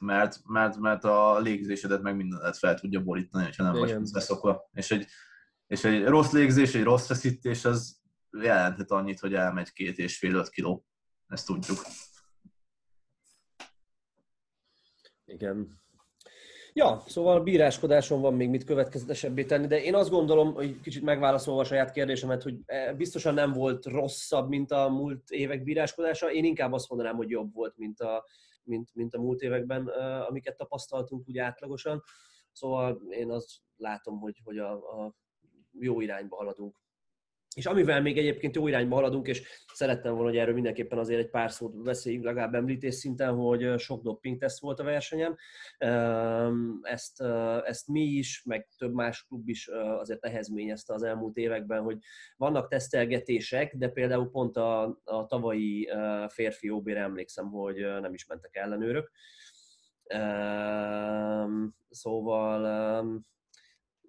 [0.00, 4.00] mert, mert, mert a légzésedet meg mindenet fel tudja borítani, ha nem Igen.
[4.00, 4.68] vagy beszokva.
[4.72, 5.06] És egy,
[5.66, 10.34] és egy rossz légzés, egy rossz feszítés, az jelenthet annyit, hogy elmegy két és fél
[10.34, 10.86] öt kiló.
[11.28, 11.78] Ezt tudjuk.
[15.24, 15.84] Igen.
[16.72, 21.02] Ja, szóval a bíráskodáson van még mit következetesebbé tenni, de én azt gondolom, hogy kicsit
[21.02, 26.32] megválaszolva a saját kérdésemet, hogy eh, biztosan nem volt rosszabb, mint a múlt évek bíráskodása.
[26.32, 28.24] Én inkább azt mondanám, hogy jobb volt, mint a,
[28.66, 29.86] mint, mint a múlt években,
[30.28, 32.02] amiket tapasztaltunk úgy átlagosan.
[32.52, 35.14] Szóval én azt látom, hogy, hogy a, a
[35.72, 36.85] jó irányba haladunk.
[37.56, 39.42] És amivel még egyébként jó irányba haladunk, és
[39.72, 44.02] szerettem volna, hogy erről mindenképpen azért egy pár szót beszéljünk, legalább említés szinten, hogy sok
[44.02, 45.36] doping teszt volt a versenyem.
[46.82, 47.20] Ezt,
[47.64, 51.98] ezt mi is, meg több más klub is azért nehezményezte az elmúlt években, hogy
[52.36, 55.88] vannak tesztelgetések, de például pont a, a tavalyi
[56.28, 59.10] férfi ob emlékszem, hogy nem is mentek ellenőrök.
[61.88, 62.62] Szóval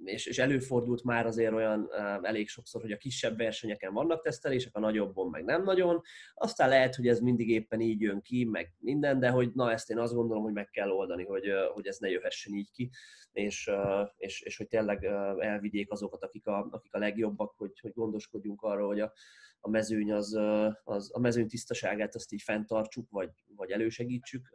[0.03, 1.89] és, és előfordult már azért olyan
[2.21, 6.01] elég sokszor, hogy a kisebb versenyeken vannak tesztelések, a nagyobbon meg nem nagyon.
[6.33, 9.89] Aztán lehet, hogy ez mindig éppen így jön ki, meg minden, de hogy na ezt
[9.89, 12.89] én azt gondolom, hogy meg kell oldani, hogy, hogy ez ne jöhessen így ki,
[13.31, 13.71] és,
[14.17, 15.03] és, és hogy tényleg
[15.39, 19.13] elvigyék azokat, akik a, akik a legjobbak, hogy, hogy gondoskodjunk arról, hogy a,
[19.59, 20.39] a mezőny az,
[20.83, 24.49] az, a mezőny tisztaságát azt így fenntartsuk, vagy, vagy elősegítsük.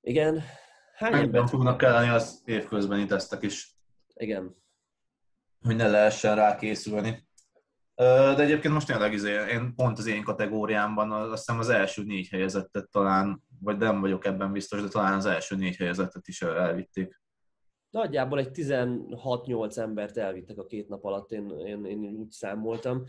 [0.00, 0.42] Igen,
[1.02, 3.76] Hány Mennyiben fognak kelleni az évközbeni tesztek is?
[4.14, 4.54] Igen.
[5.62, 7.26] Hogy ne lehessen rá készülni.
[7.94, 12.28] De egyébként most tényleg izé, én pont az én kategóriámban azt hiszem az első négy
[12.28, 17.20] helyezettet talán, vagy nem vagyok ebben biztos, de talán az első négy helyezettet is elvitték.
[17.90, 23.04] Nagyjából egy 16-8 embert elvittek a két nap alatt, én, én, én úgy számoltam.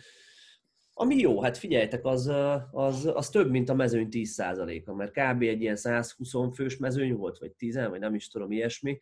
[0.96, 2.32] Ami jó, hát figyeljetek, az,
[2.72, 5.41] az, az több, mint a mezőny 10%-a, mert kb.
[5.41, 9.00] egy ilyen 120 fős mezőny volt, vagy 10, vagy nem is tudom, ilyesmi.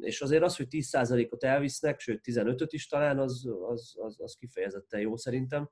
[0.00, 5.00] És azért az, hogy 10%-ot elvisznek, sőt 15-öt is talán, az, az, az, az kifejezetten
[5.00, 5.70] jó szerintem.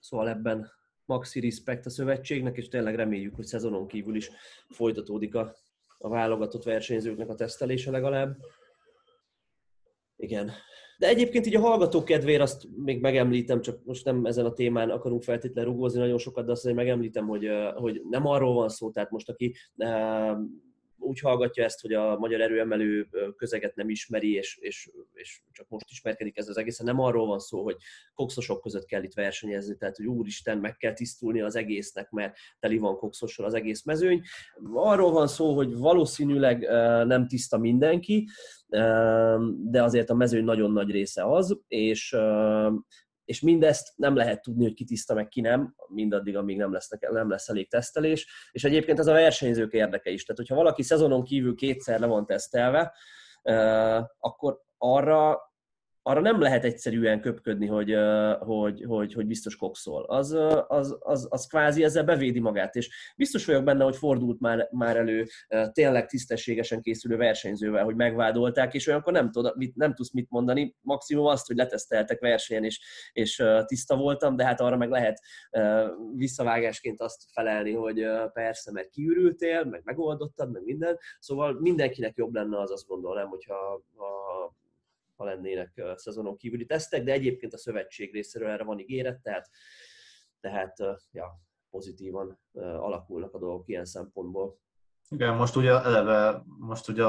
[0.00, 0.70] Szóval ebben
[1.04, 4.30] maxi respekt a szövetségnek, és tényleg reméljük, hogy szezonon kívül is
[4.68, 5.56] folytatódik a,
[5.98, 8.36] a válogatott versenyzőknek a tesztelése legalább.
[10.16, 10.50] Igen,
[10.98, 14.90] de egyébként így a hallgatók kedvéért azt még megemlítem, csak most nem ezen a témán
[14.90, 18.90] akarunk feltétlenül rugózni nagyon sokat, de azt azért megemlítem, hogy, hogy nem arról van szó,
[18.90, 19.54] tehát most aki
[21.04, 25.90] úgy hallgatja ezt, hogy a magyar erőemelő közeget nem ismeri, és, és, és csak most
[25.90, 26.78] ismerkedik ez az egész.
[26.78, 27.76] Nem arról van szó, hogy
[28.14, 32.78] kokszosok között kell itt versenyezni, tehát hogy úristen, meg kell tisztulni az egésznek, mert teli
[32.78, 34.22] van kokszossal az egész mezőny.
[34.72, 36.60] Arról van szó, hogy valószínűleg
[37.06, 38.28] nem tiszta mindenki,
[39.70, 42.16] de azért a mezőny nagyon nagy része az, és
[43.24, 46.88] és mindezt nem lehet tudni, hogy ki tiszta, meg ki nem, mindaddig, amíg nem lesz,
[47.00, 48.48] nem lesz elég tesztelés.
[48.52, 50.24] És egyébként ez a versenyzők érdeke is.
[50.24, 52.94] Tehát, hogyha valaki szezonon kívül kétszer le van tesztelve,
[54.18, 55.38] akkor arra
[56.06, 57.94] arra nem lehet egyszerűen köpködni, hogy,
[58.38, 60.04] hogy, hogy, hogy biztos kokszol.
[60.04, 60.36] Az,
[60.66, 64.96] az, az, az kvázi ezzel bevédi magát, és biztos vagyok benne, hogy fordult már, már
[64.96, 65.26] elő
[65.72, 70.76] tényleg tisztességesen készülő versenyzővel, hogy megvádolták, és olyankor nem, tud, mit, nem tudsz mit mondani,
[70.80, 72.80] maximum azt, hogy leteszteltek versenyen, és,
[73.12, 75.20] és tiszta voltam, de hát arra meg lehet
[76.14, 82.60] visszavágásként azt felelni, hogy persze, mert kiürültél, meg megoldottad, meg minden, szóval mindenkinek jobb lenne
[82.60, 84.62] az, azt gondolom, hogyha ha
[85.16, 89.50] ha lennének szezonon kívüli tesztek, de egyébként a szövetség részéről erre van ígéret, tehát,
[90.40, 90.76] tehát
[91.10, 91.40] ja,
[91.70, 94.58] pozitívan alakulnak a dolgok ilyen szempontból.
[95.08, 97.04] Igen, most ugye eleve, most ugye,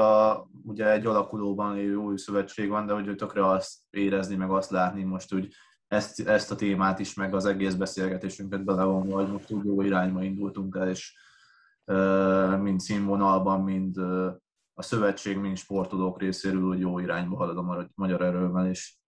[0.64, 5.02] ugye egy alakulóban lévő új szövetség van, de hogy tökre azt érezni, meg azt látni
[5.02, 5.54] most úgy
[5.88, 10.22] ezt, ezt a témát is, meg az egész beszélgetésünket belevonva, hogy most úgy jó irányba
[10.22, 11.16] indultunk el, és
[12.60, 13.96] mind színvonalban, mind
[14.78, 19.00] a szövetség, mint sportolók részéről hogy jó irányba halad a magyar erővelés.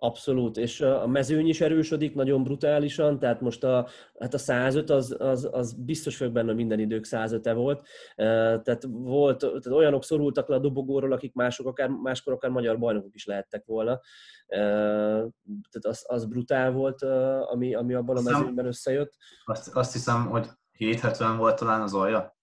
[0.00, 5.16] Abszolút, és a mezőny is erősödik nagyon brutálisan, tehát most a, hát a 105 az,
[5.18, 7.88] az, az biztos vagyok benne, minden idők 105 -e volt.
[8.14, 13.14] Tehát, volt, tehát olyanok szorultak le a dobogóról, akik mások akár, máskor akár magyar bajnokok
[13.14, 14.00] is lehettek volna.
[14.46, 17.02] Tehát az, az brutál volt,
[17.42, 19.14] ami, ami abban a mezőnyben összejött.
[19.44, 22.36] Azt, azt hiszem, hogy 770 volt talán az alja,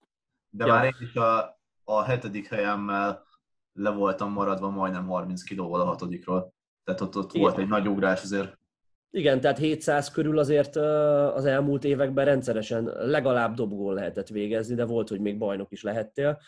[0.50, 0.72] de ja.
[0.72, 1.55] már én is a,
[1.88, 3.24] a hetedik helyemmel
[3.72, 6.54] le voltam maradva majdnem 30 kilóval a hatodikról.
[6.84, 8.58] Tehát ott, ott volt egy nagy ugrás azért.
[9.10, 15.08] Igen, tehát 700 körül azért az elmúlt években rendszeresen legalább dobgól lehetett végezni, de volt,
[15.08, 16.40] hogy még bajnok is lehettél.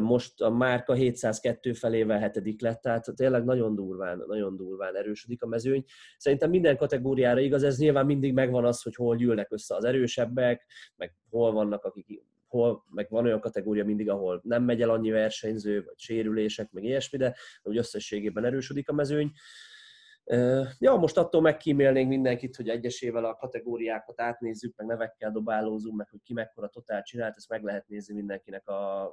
[0.00, 5.46] Most a márka 702 felével hetedik lett, tehát tényleg nagyon durván, nagyon durván erősödik a
[5.46, 5.84] mezőny.
[6.16, 10.66] Szerintem minden kategóriára igaz, ez nyilván mindig megvan az, hogy hol gyűlnek össze az erősebbek,
[10.96, 15.10] meg hol vannak, akik hol, meg van olyan kategória mindig, ahol nem megy el annyi
[15.10, 19.32] versenyző, vagy sérülések, meg ilyesmi, de úgy összességében erősödik a mezőny.
[20.78, 26.20] Ja, most attól megkímélnénk mindenkit, hogy egyesével a kategóriákat átnézzük, meg nevekkel dobálózunk, meg hogy
[26.22, 29.12] ki mekkora totál csinált, ezt meg lehet nézni mindenkinek a, a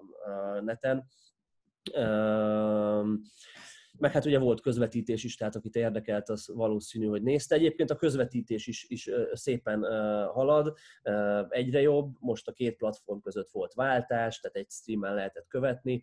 [0.61, 1.05] neten
[3.97, 7.55] meg hát ugye volt közvetítés is, tehát akit érdekelt, az valószínű, hogy nézte.
[7.55, 9.83] Egyébként a közvetítés is, is szépen
[10.27, 10.77] halad,
[11.49, 16.01] egyre jobb, most a két platform között volt váltás, tehát egy streamen lehetett követni,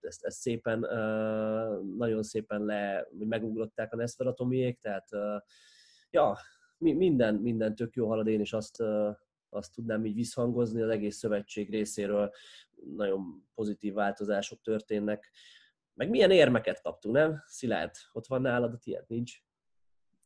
[0.00, 0.80] ezt, ezt szépen,
[1.96, 5.08] nagyon szépen le, megugrották a Nesferatomiék, tehát
[6.10, 6.36] ja,
[6.78, 8.82] minden, minden tök jó halad, én is azt,
[9.48, 12.30] azt tudnám így visszhangozni, az egész szövetség részéről
[12.96, 15.30] nagyon pozitív változások történnek.
[15.94, 17.42] Meg milyen érmeket kaptunk, nem?
[17.46, 19.04] Szilárd, ott van nálad a tiéd?
[19.06, 19.32] Nincs?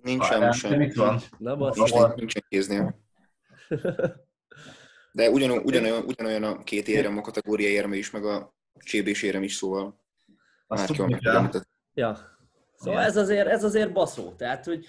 [0.02, 0.90] Nincs sem, sem.
[0.94, 1.20] Van?
[1.38, 3.00] Na, most nincsen kéznél.
[5.12, 9.42] De ugyanolyan, ugyanolyan, ugyanolyan a két érem, a kategória érme is, meg a csébés érem
[9.42, 10.00] is, szóval
[10.66, 11.50] Azt már kell
[11.94, 12.37] Ja,
[12.78, 14.84] Szóval ez azért, ez azért baszó, tehát hogy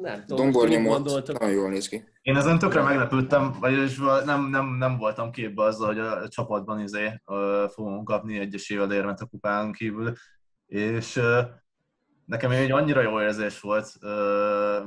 [0.00, 2.04] nem tudom, Dombornyomot, nagyon jól néz ki.
[2.22, 7.22] Én ezen tökre meglepődtem, vagyis nem, nem, nem voltam képbe azzal, hogy a csapatban izé,
[7.68, 10.12] fogunk kapni egyesével érmet a kupán kívül,
[10.66, 11.20] és
[12.24, 13.92] nekem egy annyira jó érzés volt,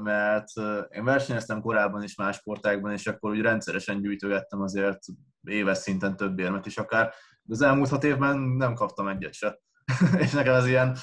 [0.03, 0.47] mert
[0.89, 4.99] én versenyeztem korábban is más sportákban, és akkor úgy rendszeresen gyűjtögettem azért
[5.43, 7.13] éves szinten több érmet is akár,
[7.43, 9.59] de az elmúlt hat évben nem kaptam egyet se.
[10.23, 10.97] és nekem ez ilyen,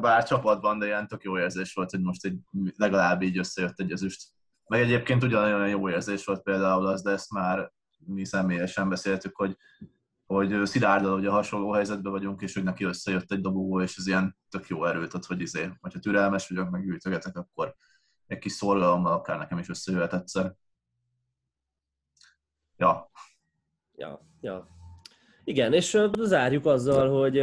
[0.00, 2.38] bár csapatban, de ilyen tök jó érzés volt, hogy most egy,
[2.76, 4.28] legalább így összejött egy ezüst.
[4.66, 9.56] Meg egyébként ugyanolyan jó érzés volt például az, de ezt már mi személyesen beszéltük, hogy,
[10.26, 14.36] hogy Szilárdal ugye hasonló helyzetben vagyunk, és hogy neki összejött egy dobogó, és ez ilyen
[14.48, 17.74] tök jó erőt ad, hogy izé, hogyha türelmes vagyok, meg gyűjtögetek, akkor
[18.26, 20.54] egy kis szorgalommal akár nekem is összejöhet egyszer.
[22.76, 23.10] Ja.
[23.94, 24.75] Ja, ja.
[25.48, 27.38] Igen, és zárjuk azzal, hogy,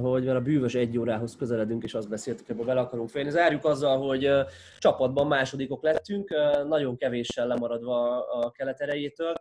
[0.00, 3.30] hogy mert a bűvös egy órához közeledünk, és azt beszéltük, hogy bele akarunk félni.
[3.30, 4.30] Zárjuk azzal, hogy
[4.78, 6.34] csapatban másodikok lettünk,
[6.68, 9.32] nagyon kevéssel lemaradva a kelet erejétől,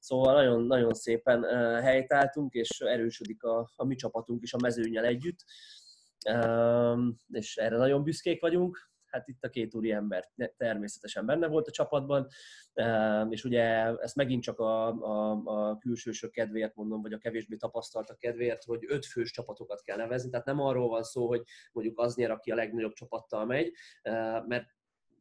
[0.00, 1.42] szóval nagyon, nagyon szépen
[1.82, 5.44] helytáltunk, és erősödik a, a mi csapatunk is a mezőnyel együtt,
[7.32, 11.70] és erre nagyon büszkék vagyunk hát itt a két úri ember természetesen benne volt a
[11.70, 12.26] csapatban,
[12.72, 13.62] ehm, és ugye
[13.98, 18.84] ezt megint csak a, a, a külsősök kedvéért mondom, vagy a kevésbé tapasztaltak kedvéért, hogy
[18.88, 21.42] öt fős csapatokat kell nevezni, tehát nem arról van szó, hogy
[21.72, 24.66] mondjuk az nyer, aki a legnagyobb csapattal megy, ehm, mert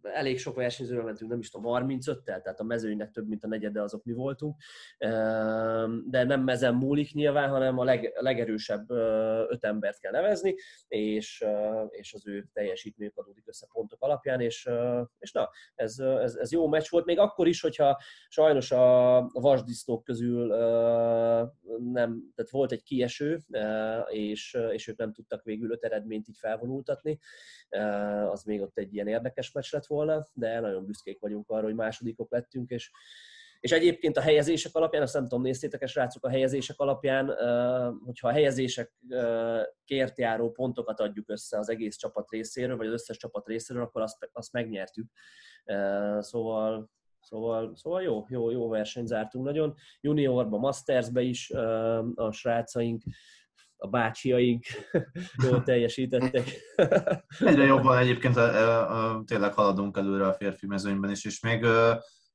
[0.04, 3.82] elég sok versenyzővel mentünk, nem is tudom, 35-tel, tehát a mezőnynek több, mint a negyede
[3.82, 4.56] azok mi voltunk,
[6.06, 8.90] de nem ezen múlik nyilván, hanem a leg, legerősebb
[9.50, 10.56] öt embert kell nevezni,
[10.88, 11.46] és,
[11.90, 14.70] és az ő teljesítményük adódik össze pontok alapján, és,
[15.20, 20.04] és na, ez, ez, ez jó meccs volt, még akkor is, hogyha sajnos a vasdisztók
[20.04, 20.48] közül
[21.92, 23.40] nem, tehát volt egy kieső,
[24.10, 27.20] és, és ők nem tudtak végül öt eredményt így felvonultatni,
[28.30, 31.76] az még ott egy ilyen érdekes meccs lett volna, de nagyon büszkék vagyunk arra, hogy
[31.76, 32.92] másodikok lettünk, és,
[33.60, 37.28] és egyébként a helyezések alapján, azt nem tudom, néztétek-e srácok a helyezések alapján,
[38.06, 38.94] hogyha a helyezések
[39.86, 44.02] kért járó pontokat adjuk össze az egész csapat részéről, vagy az összes csapat részéről, akkor
[44.02, 45.06] azt, azt megnyertük.
[46.20, 46.92] Szóval
[47.24, 49.76] Szóval, szóval jó, jó, jó versenyt zártunk nagyon.
[50.02, 51.52] Juniorba, Mastersbe is
[52.16, 53.04] a srácaink
[53.84, 54.66] a bácsiaink
[55.50, 56.50] jól teljesítettek.
[57.50, 58.34] Egyre jobban egyébként
[59.26, 61.66] tényleg haladunk előre a férfi mezőnyben is, és még,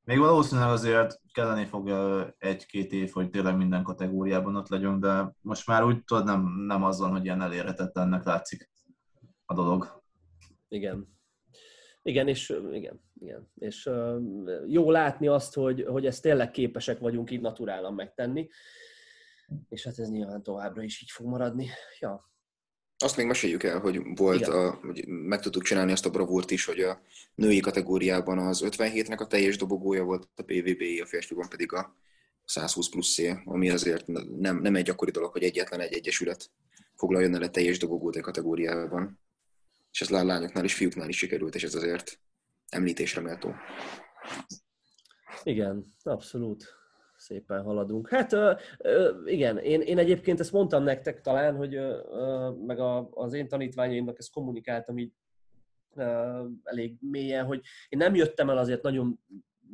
[0.04, 1.88] még valószínűleg azért kelleni fog
[2.38, 6.84] egy-két év, hogy tényleg minden kategóriában ott legyünk, de most már úgy tudod, nem, nem
[6.84, 8.70] azzal, hogy ilyen elérhetetlennek látszik
[9.44, 10.02] a dolog.
[10.68, 11.16] Igen.
[12.02, 13.50] Igen, és igen, igen.
[13.54, 14.20] És uh,
[14.66, 18.48] jó látni azt, hogy, hogy ezt tényleg képesek vagyunk így naturálan megtenni
[19.68, 21.68] és hát ez nyilván továbbra is így fog maradni.
[22.00, 22.30] Ja.
[22.98, 26.64] Azt még meséljük el, hogy volt, a, hogy meg tudtuk csinálni azt a bravúrt is,
[26.64, 27.00] hogy a
[27.34, 31.96] női kategóriában az 57-nek a teljes dobogója volt a PVB, a férfiban pedig a
[32.44, 36.50] 120 plusz ami azért nem, nem egy gyakori dolog, hogy egyetlen egy egyesület
[36.94, 39.20] foglaljon el egy teljes dobogót a kategóriában.
[39.92, 42.20] És ez lányoknál és fiúknál is sikerült, és ez azért
[42.68, 43.54] említésre méltó.
[45.42, 46.77] Igen, abszolút
[47.28, 48.08] szépen haladunk.
[48.08, 48.32] Hát
[49.24, 51.78] igen, én, én egyébként ezt mondtam nektek talán, hogy
[52.66, 55.12] meg a, az én tanítványaimnak ezt kommunikáltam így
[56.62, 59.20] elég mélyen, hogy én nem jöttem el azért nagyon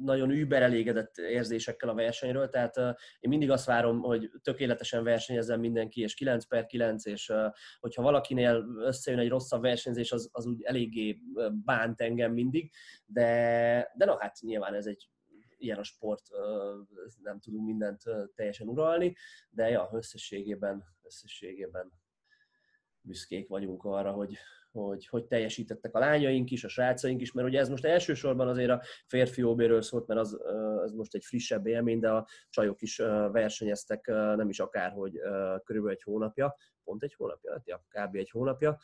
[0.02, 2.88] nagyon über elégedett érzésekkel a versenyről, tehát uh,
[3.20, 7.46] én mindig azt várom, hogy tökéletesen versenyezzen mindenki, és 9 per 9, és uh,
[7.80, 11.18] hogyha valakinél összejön egy rosszabb versenyzés, az, az úgy eléggé
[11.64, 12.72] bánt engem mindig,
[13.07, 15.09] de, de na hát nyilván ez egy
[15.65, 16.23] ilyen a sport,
[17.23, 18.03] nem tudunk mindent
[18.35, 19.17] teljesen uralni,
[19.51, 21.93] de ja, összességében, összességében
[23.01, 24.37] büszkék vagyunk arra, hogy,
[24.73, 28.71] hogy, hogy teljesítettek a lányaink is, a srácaink is, mert ugye ez most elsősorban azért
[28.71, 30.41] a férfi OB-ről szólt, mert az,
[30.83, 32.97] az most egy frissebb élmény, de a csajok is
[33.33, 35.21] versenyeztek nem is akárhogy
[35.65, 38.17] körülbelül egy hónapja, pont egy hónapja, ja, kb.
[38.17, 38.79] egy hónapja,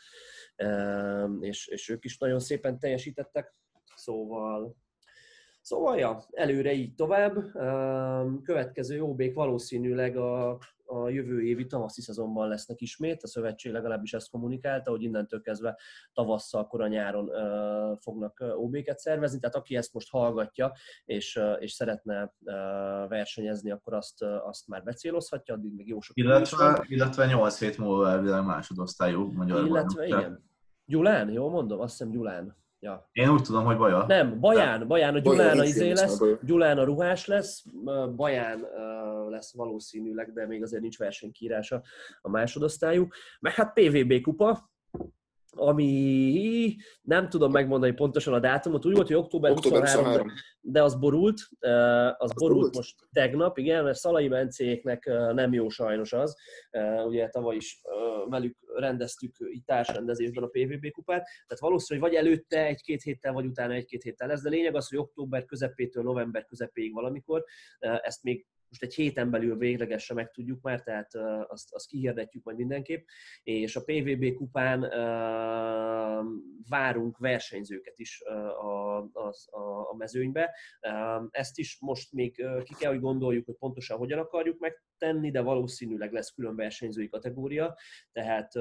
[1.41, 3.55] és, és ők is nagyon szépen teljesítettek,
[3.95, 4.77] szóval
[5.71, 7.35] Szóval, ja, előre így tovább.
[8.43, 13.23] Következő OB-k valószínűleg a, a jövő évi tavaszi szezonban lesznek ismét.
[13.23, 15.79] A szövetség legalábbis ezt kommunikálta, hogy innentől kezdve
[16.13, 17.31] tavasszal, kora nyáron
[18.01, 19.39] fognak OB-ket szervezni.
[19.39, 20.73] Tehát aki ezt most hallgatja,
[21.05, 22.33] és, és szeretne
[23.09, 28.09] versenyezni, akkor azt, azt már becélozhatja, addig még jó sok illetve, illetve 8 hét múlva
[28.11, 30.45] elvileg másodosztályú magyar Illetve, igen.
[30.85, 31.81] Gyulán, jól mondom?
[31.81, 32.59] Azt hiszem Gyulán.
[32.83, 33.09] Ja.
[33.13, 34.05] Én úgy tudom, hogy Baja.
[34.07, 37.65] Nem, Baján, Baján a Gyulán a izé lesz, Gyulán a ruhás lesz,
[38.17, 38.67] Baján
[39.29, 41.83] lesz valószínűleg, de még azért nincs versenykírása
[42.21, 43.07] a másodosztályú.
[43.41, 44.71] Meg hát PVB kupa,
[45.57, 50.33] ami nem tudom megmondani pontosan a dátumot, úgy volt, hogy október, október 23, 23.
[50.61, 51.71] De, az borult, az,
[52.19, 52.75] az borult, borult?
[52.75, 56.37] most tegnap, igen, mert Szalai Bencéknek nem jó sajnos az,
[57.07, 57.81] ugye tavaly is
[58.29, 63.47] velük rendeztük itt társrendezésben a PVB kupát, tehát valószínű, hogy vagy előtte egy-két héttel, vagy
[63.47, 67.45] utána egy-két héttel lesz, de lényeg az, hogy október közepétől november közepéig valamikor,
[67.79, 71.15] ezt még most egy héten belül véglegesen meg tudjuk már, tehát
[71.49, 73.07] azt, azt kihirdetjük majd mindenképp,
[73.43, 74.81] és a PVB kupán
[76.69, 79.35] várunk versenyzőket is a, a,
[79.91, 80.55] a mezőnybe.
[81.31, 86.13] Ezt is most még ki kell, hogy gondoljuk, hogy pontosan hogyan akarjuk megtenni, de valószínűleg
[86.13, 87.77] lesz külön versenyzői kategória,
[88.13, 88.53] tehát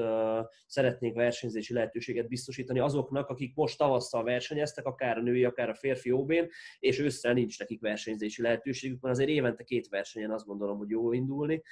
[0.66, 6.12] szeretnénk versenyzési lehetőséget biztosítani azoknak, akik most tavasszal versenyeztek, akár a női, akár a férfi
[6.12, 6.48] OB-n,
[6.78, 11.12] és ősszel nincs nekik versenyzési lehetőségük, mert azért évente két versenyen azt gondolom, hogy jó
[11.12, 11.62] indulni.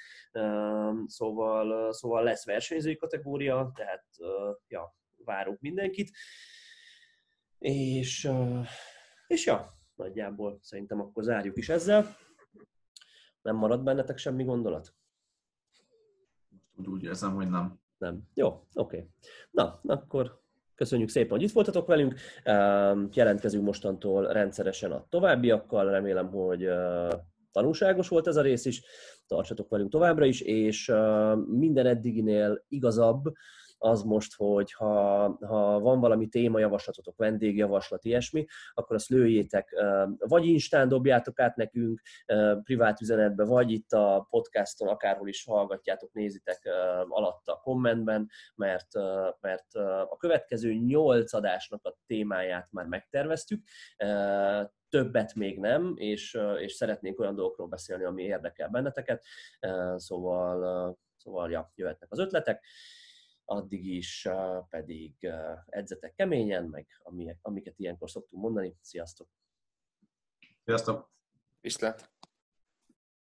[1.05, 4.05] Szóval, szóval lesz versenyzői kategória, tehát
[4.67, 6.11] ja, várunk mindenkit.
[7.59, 8.31] És,
[9.27, 12.15] és ja, nagyjából szerintem akkor zárjuk is ezzel.
[13.41, 14.93] Nem marad bennetek semmi gondolat?
[16.75, 17.79] Úgy, úgy érzem, hogy nem.
[17.97, 18.27] Nem.
[18.33, 18.65] Jó, oké.
[18.73, 19.09] Okay.
[19.51, 20.41] Na, akkor
[20.75, 22.15] köszönjük szépen, hogy itt voltatok velünk.
[23.15, 25.89] Jelentkezünk mostantól rendszeresen a továbbiakkal.
[25.89, 26.69] Remélem, hogy
[27.51, 28.83] tanulságos volt ez a rész is,
[29.27, 30.91] tartsatok velünk továbbra is, és
[31.47, 33.23] minden eddiginél igazabb,
[33.81, 34.87] az most, hogy ha,
[35.45, 39.83] ha van valami témajavaslatotok, vendégjavaslat, ilyesmi, akkor azt lőjétek,
[40.17, 42.01] vagy Instán dobjátok át nekünk
[42.63, 46.69] privát üzenetbe, vagy itt a podcaston, akárhol is hallgatjátok, nézitek
[47.07, 48.93] alatt a kommentben, mert,
[49.41, 49.75] mert
[50.09, 53.63] a következő nyolc adásnak a témáját már megterveztük,
[54.89, 59.25] többet még nem, és, és szeretnénk olyan dolgokról beszélni, ami érdekel benneteket,
[59.95, 62.65] szóval, szóval ja, jöhetnek az ötletek,
[63.45, 64.27] addig is
[64.69, 65.31] pedig
[65.65, 66.87] edzetek keményen, meg
[67.41, 68.77] amiket ilyenkor szoktunk mondani.
[68.81, 69.27] Sziasztok!
[70.63, 71.11] Sziasztok!
[71.61, 72.18] Viszlát!